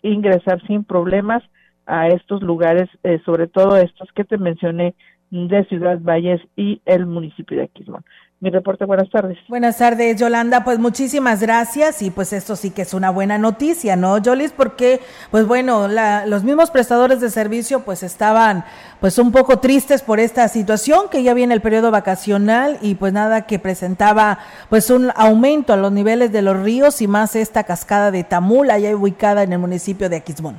[0.02, 1.44] ingresar sin problemas
[1.86, 4.94] a estos lugares, eh, sobre todo estos que te mencioné
[5.32, 8.04] de Ciudad Valles y el municipio de Aquismón.
[8.42, 9.38] Mi reporte, buenas tardes.
[9.50, 10.64] Buenas tardes, Yolanda.
[10.64, 14.54] Pues muchísimas gracias y pues esto sí que es una buena noticia, ¿no, Yolis?
[14.54, 18.64] Porque, pues bueno, la, los mismos prestadores de servicio pues estaban
[19.02, 23.12] pues un poco tristes por esta situación, que ya viene el periodo vacacional y pues
[23.12, 27.66] nada que presentaba pues un aumento a los niveles de los ríos y más esta
[27.66, 30.56] cascada de Tamula, ya ubicada en el municipio de Aquismón.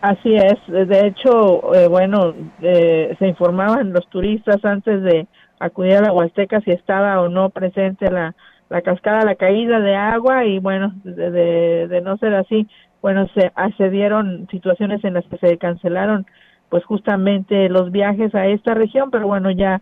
[0.00, 2.32] Así es, de hecho, eh, bueno,
[2.62, 5.26] eh, se informaban los turistas antes de
[5.58, 8.34] acudir a la Huasteca si estaba o no presente la,
[8.68, 12.66] la cascada, la caída de agua y bueno, de, de, no ser así,
[13.00, 16.26] bueno, se accedieron situaciones en las que se cancelaron
[16.68, 19.80] pues justamente los viajes a esta región, pero bueno, ya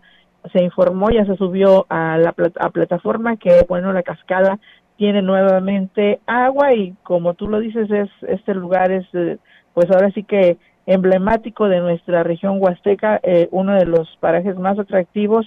[0.52, 4.58] se informó, ya se subió a la a plataforma que bueno, la cascada
[4.96, 9.38] tiene nuevamente agua y como tú lo dices, es este lugar es eh,
[9.72, 14.78] pues ahora sí que emblemático de nuestra región huasteca, eh, uno de los parajes más
[14.78, 15.46] atractivos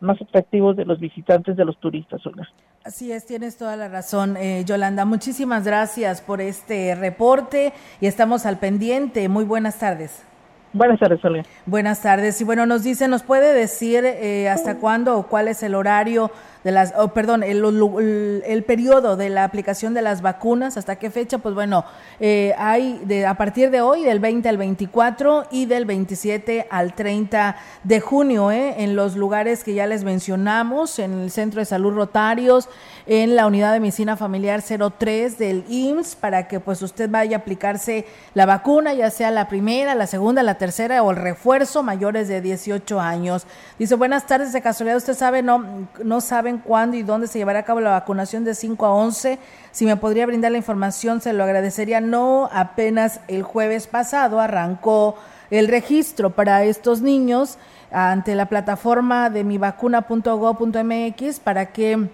[0.00, 2.48] más atractivos de los visitantes, de los turistas, Olga.
[2.84, 5.04] Así es, tienes toda la razón, eh, Yolanda.
[5.04, 9.28] Muchísimas gracias por este reporte y estamos al pendiente.
[9.28, 10.24] Muy buenas tardes.
[10.72, 11.42] Buenas tardes, Olga.
[11.66, 12.40] Buenas tardes.
[12.40, 16.30] Y bueno, nos dice, ¿nos puede decir eh, hasta cuándo o cuál es el horario
[16.68, 21.38] de las, oh, perdón, el, periodo de la aplicación de las vacunas, hasta qué fecha,
[21.38, 21.86] pues bueno,
[22.20, 26.94] eh, hay de, a partir de hoy, del 20 al 24 y del 27 al
[26.94, 31.64] 30 de junio, eh, en los lugares que ya les mencionamos, en el Centro de
[31.64, 32.68] Salud Rotarios,
[33.06, 37.40] en la Unidad de Medicina Familiar 03 del IMSS, para que pues usted vaya a
[37.40, 38.04] aplicarse
[38.34, 42.42] la vacuna, ya sea la primera, la segunda, la tercera o el refuerzo mayores de
[42.42, 43.46] 18 años.
[43.78, 47.60] Dice, buenas tardes, de casualidad usted sabe, no, no saben cuándo y dónde se llevará
[47.60, 49.38] a cabo la vacunación de 5 a 11.
[49.72, 52.00] Si me podría brindar la información, se lo agradecería.
[52.00, 55.16] No, apenas el jueves pasado arrancó
[55.50, 57.58] el registro para estos niños
[57.90, 62.08] ante la plataforma de mivacuna.go.mx para que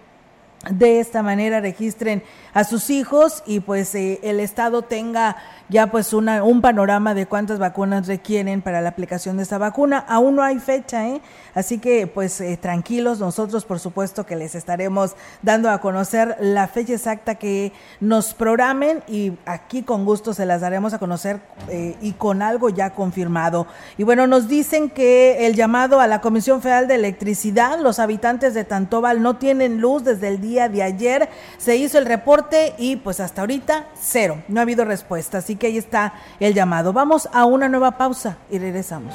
[0.70, 5.36] de esta manera registren a sus hijos y pues eh, el Estado tenga
[5.68, 9.98] ya pues una, un panorama de cuántas vacunas requieren para la aplicación de esta vacuna.
[9.98, 11.20] Aún no hay fecha, ¿eh?
[11.54, 16.68] Así que pues eh, tranquilos, nosotros por supuesto que les estaremos dando a conocer la
[16.68, 21.96] fecha exacta que nos programen y aquí con gusto se las daremos a conocer eh,
[22.00, 23.66] y con algo ya confirmado.
[23.98, 28.54] Y bueno, nos dicen que el llamado a la Comisión Federal de Electricidad, los habitantes
[28.54, 31.28] de Tantóbal no tienen luz desde el día de ayer,
[31.58, 35.38] se hizo el reporte y pues hasta ahorita cero, no ha habido respuesta.
[35.38, 36.92] Así que ahí está el llamado.
[36.92, 39.14] Vamos a una nueva pausa y regresamos.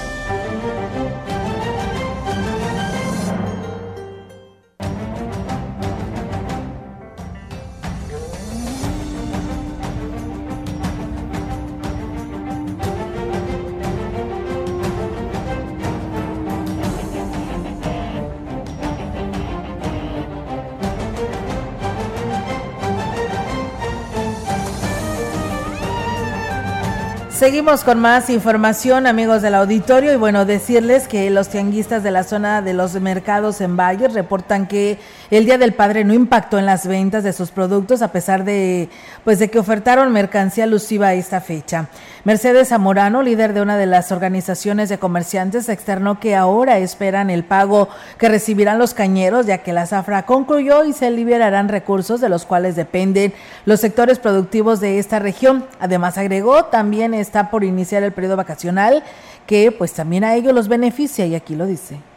[27.41, 32.23] Seguimos con más información, amigos del auditorio, y bueno, decirles que los tianguistas de la
[32.23, 34.99] zona de los mercados en Valle reportan que
[35.31, 38.89] el Día del Padre no impactó en las ventas de sus productos a pesar de
[39.23, 41.87] pues de que ofertaron mercancía alusiva a esta fecha.
[42.25, 47.45] Mercedes Zamorano, líder de una de las organizaciones de comerciantes, externó que ahora esperan el
[47.45, 52.27] pago que recibirán los cañeros, ya que la zafra concluyó y se liberarán recursos de
[52.27, 53.33] los cuales dependen
[53.65, 55.65] los sectores productivos de esta región.
[55.79, 59.01] Además, agregó, también está por iniciar el periodo vacacional,
[59.47, 62.10] que pues también a ellos los beneficia, y aquí lo dice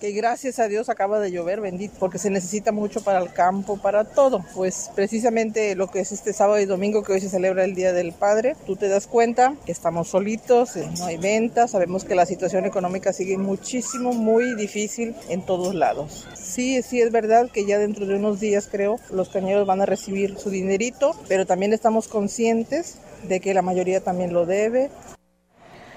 [0.00, 3.76] que gracias a Dios acaba de llover, bendito, porque se necesita mucho para el campo,
[3.76, 4.44] para todo.
[4.54, 7.92] Pues precisamente lo que es este sábado y domingo que hoy se celebra el Día
[7.92, 12.14] del Padre, tú te das cuenta que estamos solitos, eh, no hay ventas, sabemos que
[12.14, 16.26] la situación económica sigue muchísimo, muy difícil en todos lados.
[16.34, 19.86] Sí, sí es verdad que ya dentro de unos días creo los cañeros van a
[19.86, 24.90] recibir su dinerito, pero también estamos conscientes de que la mayoría también lo debe.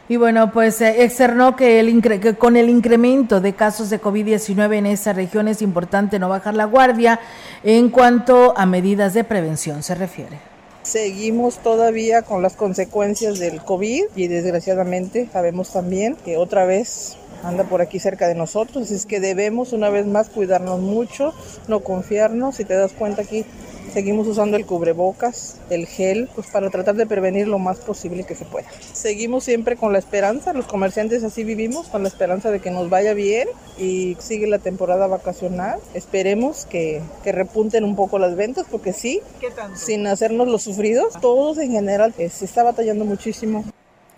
[0.09, 4.77] Y bueno, pues eh, externó que, el que con el incremento de casos de COVID-19
[4.77, 7.19] en esa región es importante no bajar la guardia
[7.63, 10.39] en cuanto a medidas de prevención se refiere.
[10.81, 17.65] Seguimos todavía con las consecuencias del COVID y desgraciadamente sabemos también que otra vez anda
[17.65, 21.35] por aquí cerca de nosotros, es que debemos una vez más cuidarnos mucho,
[21.67, 23.45] no confiarnos, si te das cuenta aquí
[23.89, 28.35] Seguimos usando el cubrebocas, el gel, pues para tratar de prevenir lo más posible que
[28.35, 28.67] se pueda.
[28.93, 32.89] Seguimos siempre con la esperanza, los comerciantes así vivimos, con la esperanza de que nos
[32.89, 35.79] vaya bien y sigue la temporada vacacional.
[35.93, 39.21] Esperemos que, que repunten un poco las ventas, porque sí,
[39.75, 43.63] sin hacernos los sufridos, todos en general eh, se está batallando muchísimo.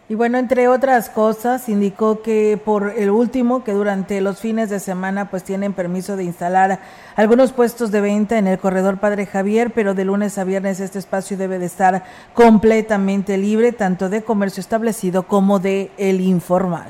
[0.09, 4.81] Y bueno, entre otras cosas, indicó que por el último, que durante los fines de
[4.81, 6.81] semana pues tienen permiso de instalar
[7.15, 10.99] algunos puestos de venta en el corredor Padre Javier, pero de lunes a viernes este
[10.99, 16.89] espacio debe de estar completamente libre, tanto de comercio establecido como de el informal.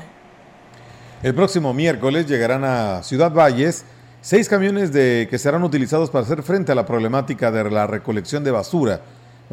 [1.22, 3.84] El próximo miércoles llegarán a Ciudad Valles
[4.20, 8.42] seis camiones de, que serán utilizados para hacer frente a la problemática de la recolección
[8.42, 9.00] de basura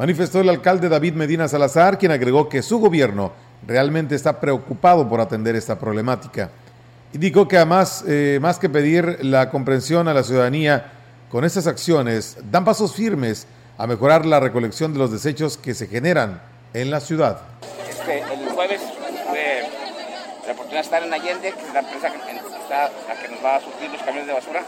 [0.00, 3.32] manifestó el alcalde David Medina Salazar, quien agregó que su gobierno
[3.66, 6.50] realmente está preocupado por atender esta problemática.
[7.12, 10.92] Indicó que además, eh, más que pedir la comprensión a la ciudadanía,
[11.30, 13.46] con estas acciones dan pasos firmes
[13.78, 16.42] a mejorar la recolección de los desechos que se generan
[16.74, 17.40] en la ciudad.
[17.88, 19.62] Este, el jueves tuve
[20.46, 23.44] la oportunidad de estar en Allende, que es la empresa que, está, la que nos
[23.44, 24.62] va a surtir los camiones de basura.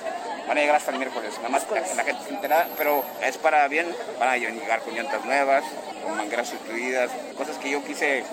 [0.48, 3.38] Van a llegar hasta el miércoles, nada más que la gente se entera, pero es
[3.38, 3.86] para bien,
[4.18, 5.62] van a llegar con llantas nuevas,
[6.02, 8.24] con mangueras sustituidas, cosas que yo quise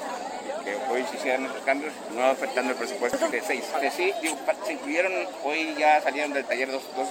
[0.70, 3.64] que hoy se hicieran esos cambios, no afectando el presupuesto de seis.
[3.82, 5.12] De sí, digo, se incluyeron,
[5.44, 7.08] hoy ya salieron del taller dos, dos,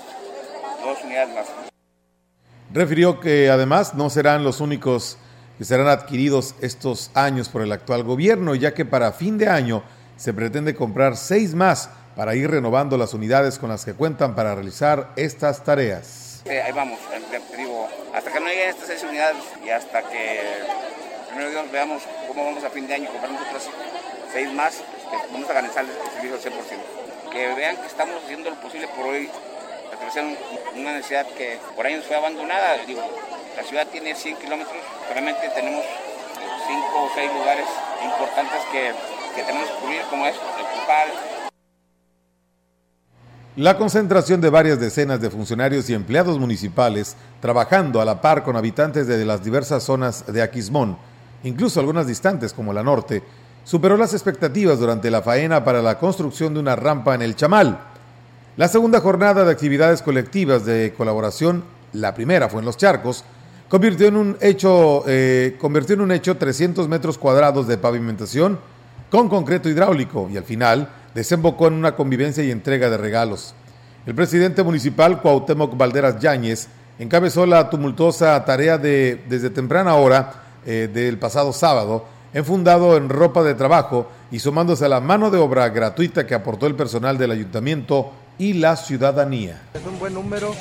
[0.85, 1.47] dos unidades más.
[2.73, 5.19] Refirió que además no serán los únicos
[5.57, 9.83] que serán adquiridos estos años por el actual gobierno, ya que para fin de año
[10.17, 14.55] se pretende comprar seis más para ir renovando las unidades con las que cuentan para
[14.55, 16.43] realizar estas tareas.
[16.45, 16.99] Sí, ahí vamos,
[17.31, 20.41] te digo, hasta que no lleguen estas seis unidades y hasta que
[21.73, 23.69] veamos cómo vamos a fin de año comprando otras
[24.33, 27.31] seis más, este, vamos a garantizar el servicio al 100%.
[27.33, 29.31] Que vean que estamos haciendo lo posible por hoy
[30.77, 32.79] una necesidad que por años fue abandonada.
[32.87, 33.01] Digo,
[33.57, 34.77] la ciudad tiene 100 kilómetros,
[35.11, 35.85] realmente tenemos
[36.67, 37.67] 5 o 6 lugares
[38.05, 38.93] importantes que,
[39.35, 41.09] que tenemos que cubrir, como es el Pujal.
[43.57, 48.57] La concentración de varias decenas de funcionarios y empleados municipales trabajando a la par con
[48.57, 50.97] habitantes de las diversas zonas de Aquismón,
[51.45, 53.23] incluso algunas distantes como la norte,
[53.65, 57.79] superó las expectativas durante la faena para la construcción de una rampa en el Chamal,
[58.59, 61.63] la segunda jornada de actividades colectivas de colaboración,
[61.93, 63.23] la primera fue en Los Charcos,
[63.69, 68.59] convirtió en un hecho, eh, convirtió en un hecho 300 metros cuadrados de pavimentación
[69.13, 73.55] con concreto hidráulico y al final desembocó en una convivencia y entrega de regalos.
[74.07, 76.67] El presidente municipal Cuauhtémoc Valderas Yáñez
[76.99, 83.43] encabezó la tumultuosa tarea de, desde temprana hora eh, del pasado sábado, enfundado en ropa
[83.43, 87.31] de trabajo y sumándose a la mano de obra gratuita que aportó el personal del
[87.31, 89.63] ayuntamiento y la ciudadanía.
[89.75, 90.55] Es un buen número,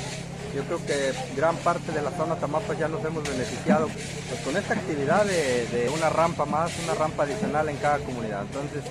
[0.54, 3.88] yo creo que gran parte de la zona Tamapa ya nos hemos beneficiado
[4.28, 8.42] pues, con esta actividad de, una rampa más, una rampa adicional en cada comunidad.
[8.42, 8.82] Entonces,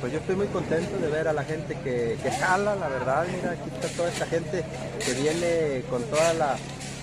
[0.00, 3.26] pues yo estoy muy contento de ver a la gente que, que jala, la verdad,
[3.34, 4.64] mira, aquí está toda esta gente
[5.04, 6.56] que viene con toda la,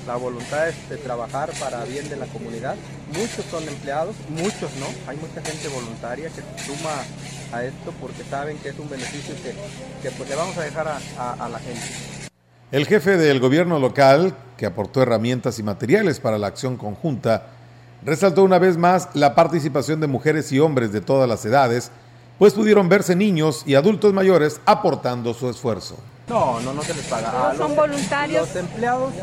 [0.07, 2.75] la voluntad de trabajar para bien de la comunidad.
[3.09, 6.91] Muchos son empleados, muchos no, hay mucha gente voluntaria que se suma
[7.51, 9.53] a esto porque saben que es un beneficio que,
[10.01, 11.81] que pues, le vamos a dejar a, la gente.
[12.71, 17.47] El jefe del gobierno local, que aportó herramientas y materiales para la acción conjunta,
[18.03, 21.91] resaltó una vez más la participación de mujeres y hombres de todas las edades,
[22.39, 25.97] pues pudieron verse niños y adultos mayores aportando su esfuerzo.
[26.31, 27.53] No, no, no se les paga.
[27.57, 28.47] son voluntarios.
[28.47, 29.13] Los empleados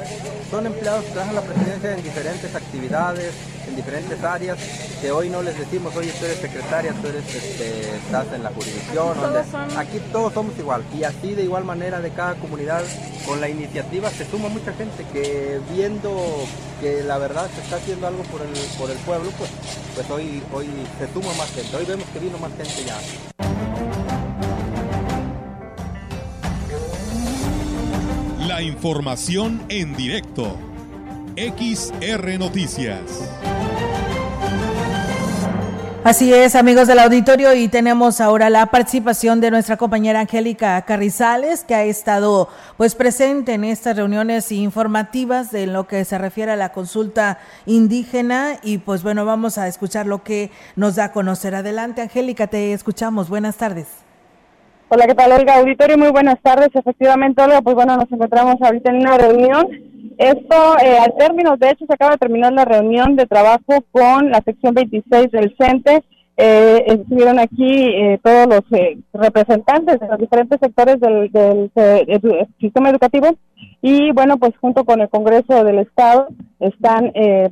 [0.50, 3.32] son empleados que trabajan la presidencia en diferentes actividades,
[3.66, 4.58] en diferentes áreas,
[5.00, 8.50] que hoy no les decimos, oye, tú eres secretaria, tú eres, este, estás en la
[8.50, 9.16] jurisdicción.
[9.78, 10.84] Aquí todos somos igual.
[10.98, 12.82] Y así de igual manera de cada comunidad,
[13.26, 16.14] con la iniciativa se suma mucha gente que viendo
[16.82, 19.50] que la verdad se está haciendo algo por el, por el pueblo, pues,
[19.94, 21.74] pues hoy, hoy se suma más gente.
[21.74, 23.47] Hoy vemos que vino más gente ya.
[28.62, 30.56] Información en directo.
[31.36, 33.00] XR Noticias.
[36.02, 41.64] Así es, amigos del auditorio, y tenemos ahora la participación de nuestra compañera Angélica Carrizales,
[41.64, 46.56] que ha estado pues presente en estas reuniones informativas de lo que se refiere a
[46.56, 51.54] la consulta indígena y pues bueno, vamos a escuchar lo que nos da a conocer.
[51.54, 53.28] Adelante, Angélica, te escuchamos.
[53.28, 54.07] Buenas tardes.
[54.90, 55.56] Hola, ¿qué tal, Olga?
[55.56, 56.70] Auditorio, muy buenas tardes.
[56.72, 59.68] Efectivamente, Olga, pues bueno, nos encontramos ahorita en una reunión.
[60.16, 64.30] Esto, eh, al término, de hecho, se acaba de terminar la reunión de trabajo con
[64.30, 66.02] la sección 26 del CENTE.
[66.40, 72.46] Eh, estuvieron aquí eh, todos los eh, representantes de los diferentes sectores del, del, del,
[72.60, 73.26] sistema educativo
[73.82, 76.28] y bueno, pues junto con el Congreso del Estado
[76.60, 77.50] están eh,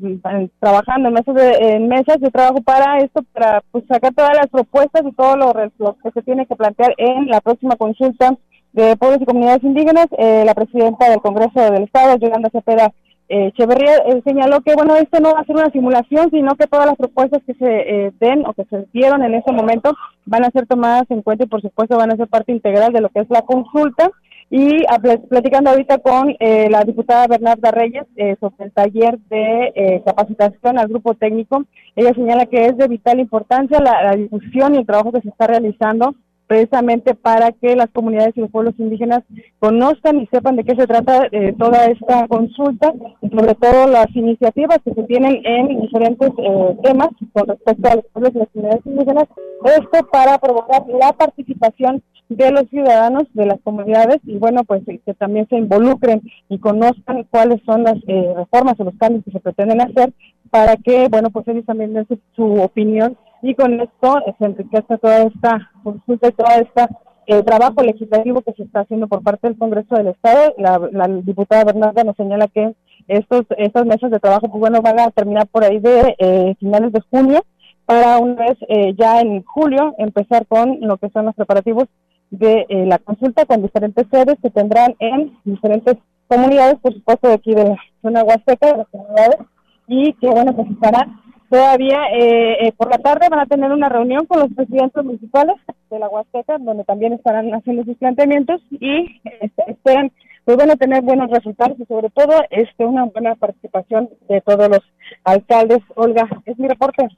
[0.60, 4.46] trabajando en mesas, de, en mesas de trabajo para esto, para pues, sacar todas las
[4.48, 8.36] propuestas y todo lo, que se tiene que plantear en la próxima consulta
[8.72, 10.06] de pueblos y comunidades indígenas.
[10.16, 12.92] Eh, la presidenta del Congreso del Estado, Yolanda Cepeda
[13.28, 16.66] eh, Echeverría, eh, señaló que bueno, esto no va a ser una simulación, sino que
[16.66, 19.92] todas las propuestas que se den o que se dieron en este momento
[20.24, 23.00] van a ser tomadas en cuenta y por supuesto van a ser parte integral de
[23.00, 24.10] lo que es la consulta.
[24.48, 24.84] Y
[25.28, 30.78] platicando ahorita con eh, la diputada Bernarda Reyes eh, sobre el taller de eh, capacitación
[30.78, 31.64] al grupo técnico,
[31.96, 35.48] ella señala que es de vital importancia la, difusión y el trabajo que se está
[35.48, 36.14] realizando
[36.46, 39.22] precisamente para que las comunidades y los pueblos indígenas
[39.58, 44.78] conozcan y sepan de qué se trata eh, toda esta consulta sobre todo las iniciativas
[44.84, 48.86] que se tienen en diferentes eh, temas con respecto a los pueblos y las comunidades
[48.86, 49.24] indígenas.
[49.64, 55.14] Esto para provocar la participación de los ciudadanos de las comunidades y bueno pues que
[55.14, 59.40] también se involucren y conozcan cuáles son las eh, reformas o los cambios que se
[59.40, 60.12] pretenden hacer
[60.50, 63.16] para que bueno pues ellos también den su, opinión
[63.46, 66.88] y con esto se enriquece toda esta consulta y toda esta
[67.26, 70.54] el trabajo legislativo que se está haciendo por parte del Congreso del Estado.
[70.58, 72.72] La, diputada Bernarda nos señala que
[73.08, 76.92] estos estas mesas de trabajo pues bueno van a terminar por ahí de eh, finales
[76.92, 77.40] de junio
[77.84, 81.86] para una vez eh, ya en julio empezar con lo que son los preparativos
[82.30, 87.34] de eh, la consulta con diferentes sedes que tendrán en diferentes comunidades, por supuesto de
[87.34, 89.36] aquí de la zona huasteca, de las comunidades,
[89.86, 91.20] y que bueno, pues estarán
[91.50, 95.56] todavía eh, eh, por la tarde van a tener una reunión con los presidentes municipales
[95.90, 100.12] de la Huasteca, donde también estarán haciendo sus planteamientos y este, esperan
[100.44, 104.80] pues bueno tener buenos resultados y sobre todo este una buena participación de todos los
[105.24, 105.80] alcaldes.
[105.96, 107.08] Olga, es mi reporte.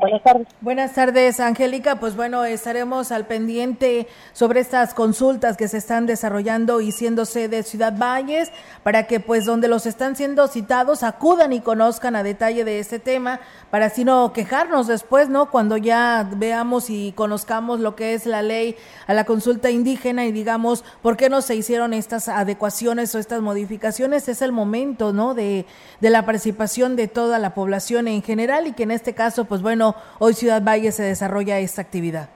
[0.00, 0.46] Buenas tardes.
[0.60, 1.98] Buenas tardes, Angélica.
[1.98, 7.64] Pues bueno, estaremos al pendiente sobre estas consultas que se están desarrollando y siendo sede
[7.64, 8.52] Ciudad Valles
[8.84, 13.00] para que pues donde los están siendo citados acudan y conozcan a detalle de este
[13.00, 13.40] tema
[13.72, 15.50] para así no quejarnos después, ¿no?
[15.50, 18.76] Cuando ya veamos y conozcamos lo que es la ley
[19.08, 23.40] a la consulta indígena y digamos por qué no se hicieron estas adecuaciones o estas
[23.40, 25.34] modificaciones, es el momento, ¿no?
[25.34, 25.66] De,
[26.00, 29.60] de la participación de toda la población en general y que en este caso, pues
[29.60, 29.87] bueno,
[30.18, 32.28] hoy Ciudad Valle se desarrolla esta actividad.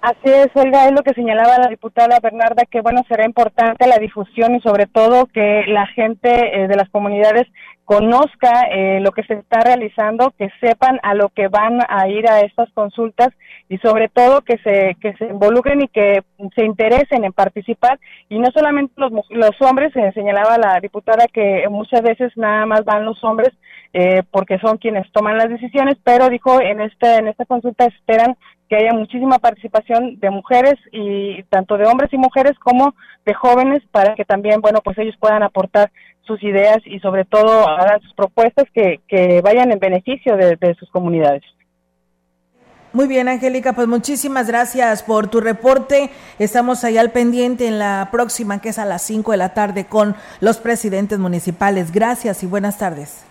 [0.00, 3.98] Así es, Olga, es lo que señalaba la diputada Bernarda, que bueno, será importante la
[3.98, 7.48] difusión y sobre todo que la gente eh, de las comunidades
[7.84, 12.28] conozca eh, lo que se está realizando, que sepan a lo que van a ir
[12.28, 13.30] a estas consultas
[13.70, 16.22] y sobre todo que se que se involucren y que
[16.54, 17.98] se interesen en participar.
[18.28, 22.84] Y no solamente los los hombres, se señalaba la diputada que muchas veces nada más
[22.84, 23.50] van los hombres
[23.94, 28.36] eh, porque son quienes toman las decisiones, pero dijo en esta en esta consulta esperan
[28.68, 32.94] que haya muchísima participación de mujeres y tanto de hombres y mujeres como
[33.24, 35.90] de jóvenes para que también, bueno, pues ellos puedan aportar
[36.22, 39.00] sus ideas y sobre todo hagan sus propuestas que,
[39.42, 41.42] vayan en beneficio de, sus comunidades.
[42.92, 46.10] Muy bien, Angélica, pues muchísimas gracias por tu reporte.
[46.38, 49.86] Estamos ahí al pendiente en la próxima, que es a las 5 de la tarde,
[49.86, 51.92] con los presidentes municipales.
[51.92, 53.27] Gracias y buenas tardes.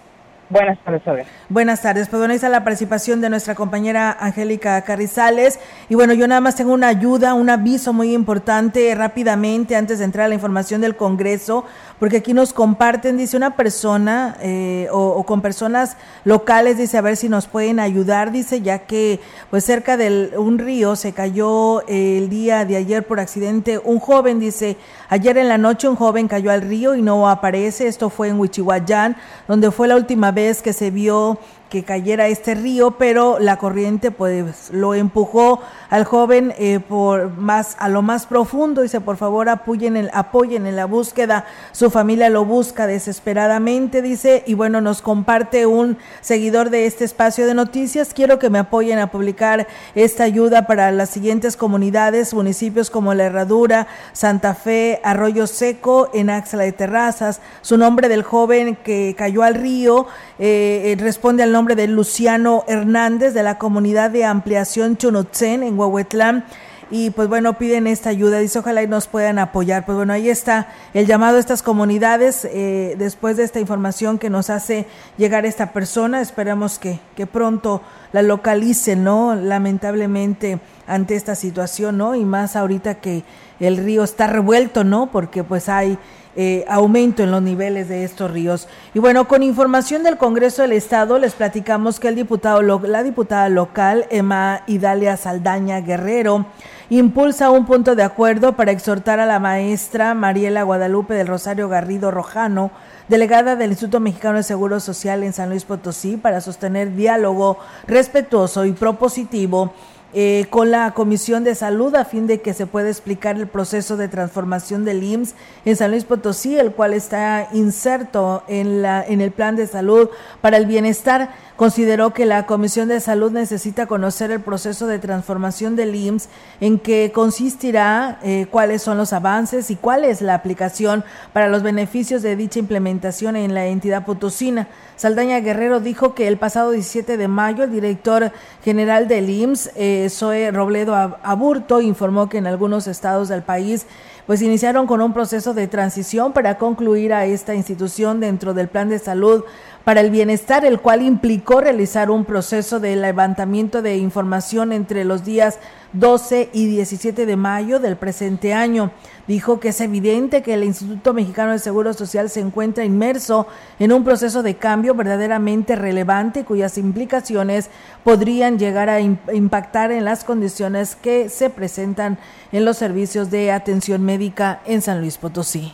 [0.49, 1.27] Buenas tardes.
[1.49, 2.07] Buenas tardes.
[2.07, 5.59] Pues bueno, ahí la participación de nuestra compañera Angélica Carrizales.
[5.89, 10.05] Y bueno, yo nada más tengo una ayuda, un aviso muy importante rápidamente antes de
[10.05, 11.65] entrar a la información del Congreso,
[11.99, 17.17] porque aquí nos comparten, dice una persona eh, o, con personas locales, dice a ver
[17.17, 19.19] si nos pueden ayudar, dice ya que
[19.49, 24.39] pues cerca de un río se cayó el día de ayer por accidente un joven,
[24.39, 24.77] dice
[25.09, 28.39] ayer en la noche un joven cayó al río y no aparece, esto fue en
[28.39, 29.17] Huichihuayán,
[29.47, 31.39] donde fue la última vez que se vio
[31.69, 37.75] que cayera este río, pero la corriente pues lo empujó al joven eh, por más
[37.79, 38.81] a lo más profundo.
[38.81, 41.45] Dice, por favor, apoyen, el, apoyen en la búsqueda.
[41.71, 47.45] Su familia lo busca desesperadamente, dice, y bueno, nos comparte un seguidor de este espacio
[47.45, 48.13] de noticias.
[48.13, 53.25] Quiero que me apoyen a publicar esta ayuda para las siguientes comunidades, municipios como La
[53.25, 57.41] Herradura, Santa Fe, Arroyo Seco, en Axla de Terrazas.
[57.61, 60.07] Su nombre del joven que cayó al río
[60.39, 65.77] eh, eh, responde al nombre de Luciano Hernández de la comunidad de ampliación Chunutzen en
[65.77, 66.45] Huehuetlán
[66.91, 69.85] y pues bueno, piden esta ayuda, dice ojalá y nos puedan apoyar.
[69.85, 74.29] Pues bueno, ahí está el llamado a estas comunidades eh, después de esta información que
[74.29, 74.85] nos hace
[75.17, 77.81] llegar esta persona, esperamos que, que pronto
[78.13, 79.35] la localicen, ¿no?
[79.35, 82.15] Lamentablemente ante esta situación, ¿no?
[82.15, 83.23] Y más ahorita que
[83.59, 85.11] el río está revuelto, ¿no?
[85.11, 85.97] Porque pues hay
[86.39, 88.67] eh, aumento en los niveles de estos ríos.
[88.93, 93.49] Y bueno, con información del Congreso del Estado, les platicamos que el diputado, la diputada
[93.49, 96.45] local, Emma Idalia Saldaña Guerrero,
[96.91, 102.11] impulsa un punto de acuerdo para exhortar a la maestra Mariela Guadalupe del Rosario Garrido
[102.11, 102.69] Rojano,
[103.07, 107.57] delegada del Instituto Mexicano de Seguro Social en San Luis Potosí, para sostener diálogo
[107.87, 109.73] respetuoso y propositivo
[110.13, 113.97] eh, con la Comisión de Salud a fin de que se pueda explicar el proceso
[113.97, 115.35] de transformación del IMSS
[115.65, 120.09] en San Luis Potosí, el cual está inserto en, la, en el plan de salud
[120.39, 125.75] para el bienestar consideró que la Comisión de Salud necesita conocer el proceso de transformación
[125.75, 126.29] del IMSS,
[126.61, 131.03] en qué consistirá, eh, cuáles son los avances y cuál es la aplicación
[131.33, 134.67] para los beneficios de dicha implementación en la entidad potosina.
[134.95, 138.31] Saldaña Guerrero dijo que el pasado 17 de mayo el director
[138.63, 143.87] general del IMSS, eh, Zoe Robledo Aburto informó que en algunos estados del país
[144.27, 148.89] pues iniciaron con un proceso de transición para concluir a esta institución dentro del plan
[148.89, 149.45] de salud
[149.87, 155.23] para el bienestar, el cual implicó realizar un proceso de levantamiento de información entre los
[155.23, 155.59] días
[155.93, 158.91] 12 y 17 de mayo del presente año.
[159.27, 163.47] Dijo que es evidente que el Instituto Mexicano de Seguro Social se encuentra inmerso
[163.79, 167.69] en un proceso de cambio verdaderamente relevante cuyas implicaciones
[168.03, 172.17] podrían llegar a impactar en las condiciones que se presentan
[172.51, 175.73] en los servicios de atención médica en San Luis Potosí.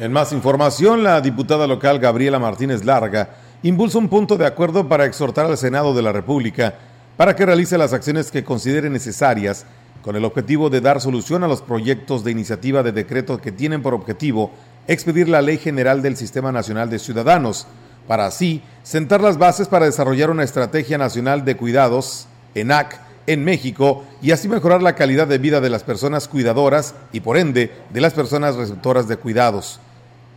[0.00, 5.04] En más información, la diputada local Gabriela Martínez Larga impulsa un punto de acuerdo para
[5.04, 6.72] exhortar al Senado de la República
[7.18, 9.66] para que realice las acciones que considere necesarias
[10.00, 13.82] con el objetivo de dar solución a los proyectos de iniciativa de decreto que tienen
[13.82, 14.52] por objetivo
[14.88, 17.66] expedir la Ley General del Sistema Nacional de Ciudadanos,
[18.08, 24.06] para así sentar las bases para desarrollar una estrategia nacional de cuidados, ENAC, en México
[24.22, 28.00] y así mejorar la calidad de vida de las personas cuidadoras y por ende de
[28.00, 29.78] las personas receptoras de cuidados.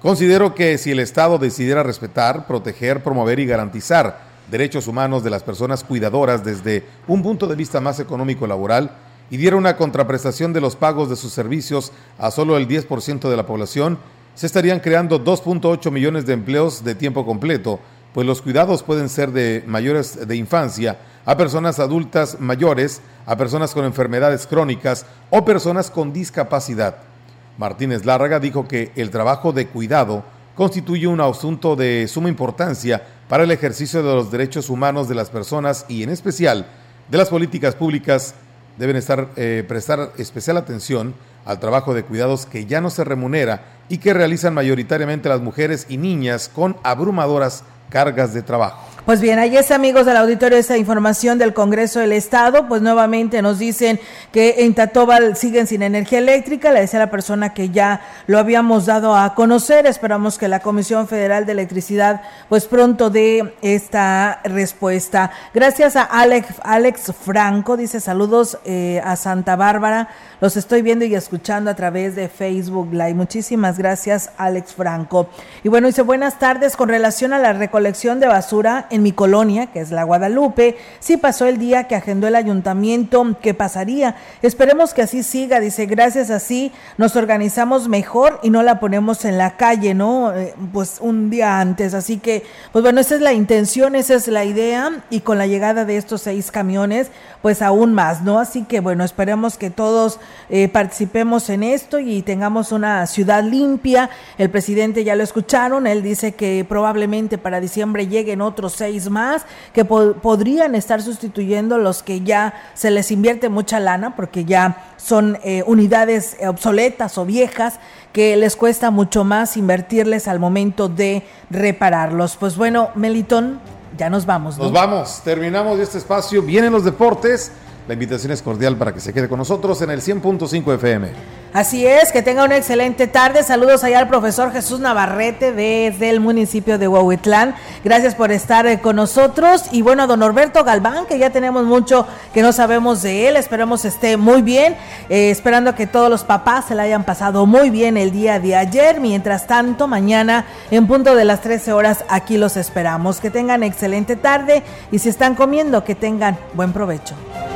[0.03, 4.19] Considero que si el Estado decidiera respetar, proteger, promover y garantizar
[4.51, 8.91] derechos humanos de las personas cuidadoras desde un punto de vista más económico laboral
[9.29, 13.37] y diera una contraprestación de los pagos de sus servicios a solo el 10% de
[13.37, 13.97] la población,
[14.35, 17.79] se estarían creando 2.8 millones de empleos de tiempo completo,
[18.13, 23.73] pues los cuidados pueden ser de mayores de infancia a personas adultas mayores, a personas
[23.73, 27.12] con enfermedades crónicas o personas con discapacidad.
[27.57, 30.23] Martínez Lárraga dijo que el trabajo de cuidado
[30.55, 35.29] constituye un asunto de suma importancia para el ejercicio de los derechos humanos de las
[35.29, 36.67] personas y en especial
[37.09, 38.35] de las políticas públicas
[38.77, 39.01] deben
[39.35, 41.13] eh, prestar especial atención
[41.45, 45.85] al trabajo de cuidados que ya no se remunera y que realizan mayoritariamente las mujeres
[45.89, 48.92] y niñas con abrumadoras cargas de trabajo.
[49.05, 53.41] Pues bien, ahí es amigos del auditorio esa información del Congreso del Estado, pues nuevamente
[53.41, 53.99] nos dicen
[54.31, 58.85] que en Tatobal siguen sin energía eléctrica, le decía la persona que ya lo habíamos
[58.85, 65.31] dado a conocer, esperamos que la Comisión Federal de Electricidad pues pronto dé esta respuesta.
[65.53, 70.07] Gracias a Alex, Alex Franco, dice saludos eh, a Santa Bárbara,
[70.39, 73.15] los estoy viendo y escuchando a través de Facebook Live.
[73.15, 75.27] Muchísimas gracias Alex Franco.
[75.61, 79.67] Y bueno, dice buenas tardes con relación a la recolección de basura en mi colonia,
[79.67, 84.15] que es la Guadalupe, sí pasó el día que agendó el ayuntamiento que pasaría.
[84.41, 89.37] Esperemos que así siga, dice, gracias así nos organizamos mejor y no la ponemos en
[89.37, 90.33] la calle, ¿no?
[90.35, 91.93] Eh, pues un día antes.
[91.93, 95.47] Así que, pues bueno, esa es la intención, esa es la idea y con la
[95.47, 97.09] llegada de estos seis camiones,
[97.41, 98.39] pues aún más, ¿no?
[98.39, 100.19] Así que bueno, esperemos que todos
[100.49, 104.09] eh, participemos en esto y tengamos una ciudad limpia.
[104.37, 109.45] El presidente ya lo escucharon, él dice que probablemente para diciembre lleguen otros seis más
[109.71, 115.37] que podrían estar sustituyendo los que ya se les invierte mucha lana porque ya son
[115.45, 117.79] eh, unidades obsoletas o viejas
[118.11, 122.35] que les cuesta mucho más invertirles al momento de repararlos.
[122.35, 123.61] Pues bueno, Melitón,
[123.97, 124.57] ya nos vamos.
[124.57, 126.41] Nos vamos, terminamos este espacio.
[126.41, 127.53] Vienen los deportes.
[127.87, 131.09] La invitación es cordial para que se quede con nosotros en el 100.5 FM.
[131.51, 133.43] Así es, que tenga una excelente tarde.
[133.43, 137.53] Saludos allá al profesor Jesús Navarrete desde el municipio de Huahuitlán.
[137.83, 139.65] Gracias por estar eh, con nosotros.
[139.71, 143.35] Y bueno, don Norberto Galván, que ya tenemos mucho que no sabemos de él.
[143.35, 144.75] Esperemos esté muy bien.
[145.09, 148.55] Eh, esperando que todos los papás se la hayan pasado muy bien el día de
[148.55, 149.01] ayer.
[149.01, 153.19] Mientras tanto, mañana en punto de las 13 horas aquí los esperamos.
[153.19, 157.13] Que tengan excelente tarde y si están comiendo, que tengan buen provecho.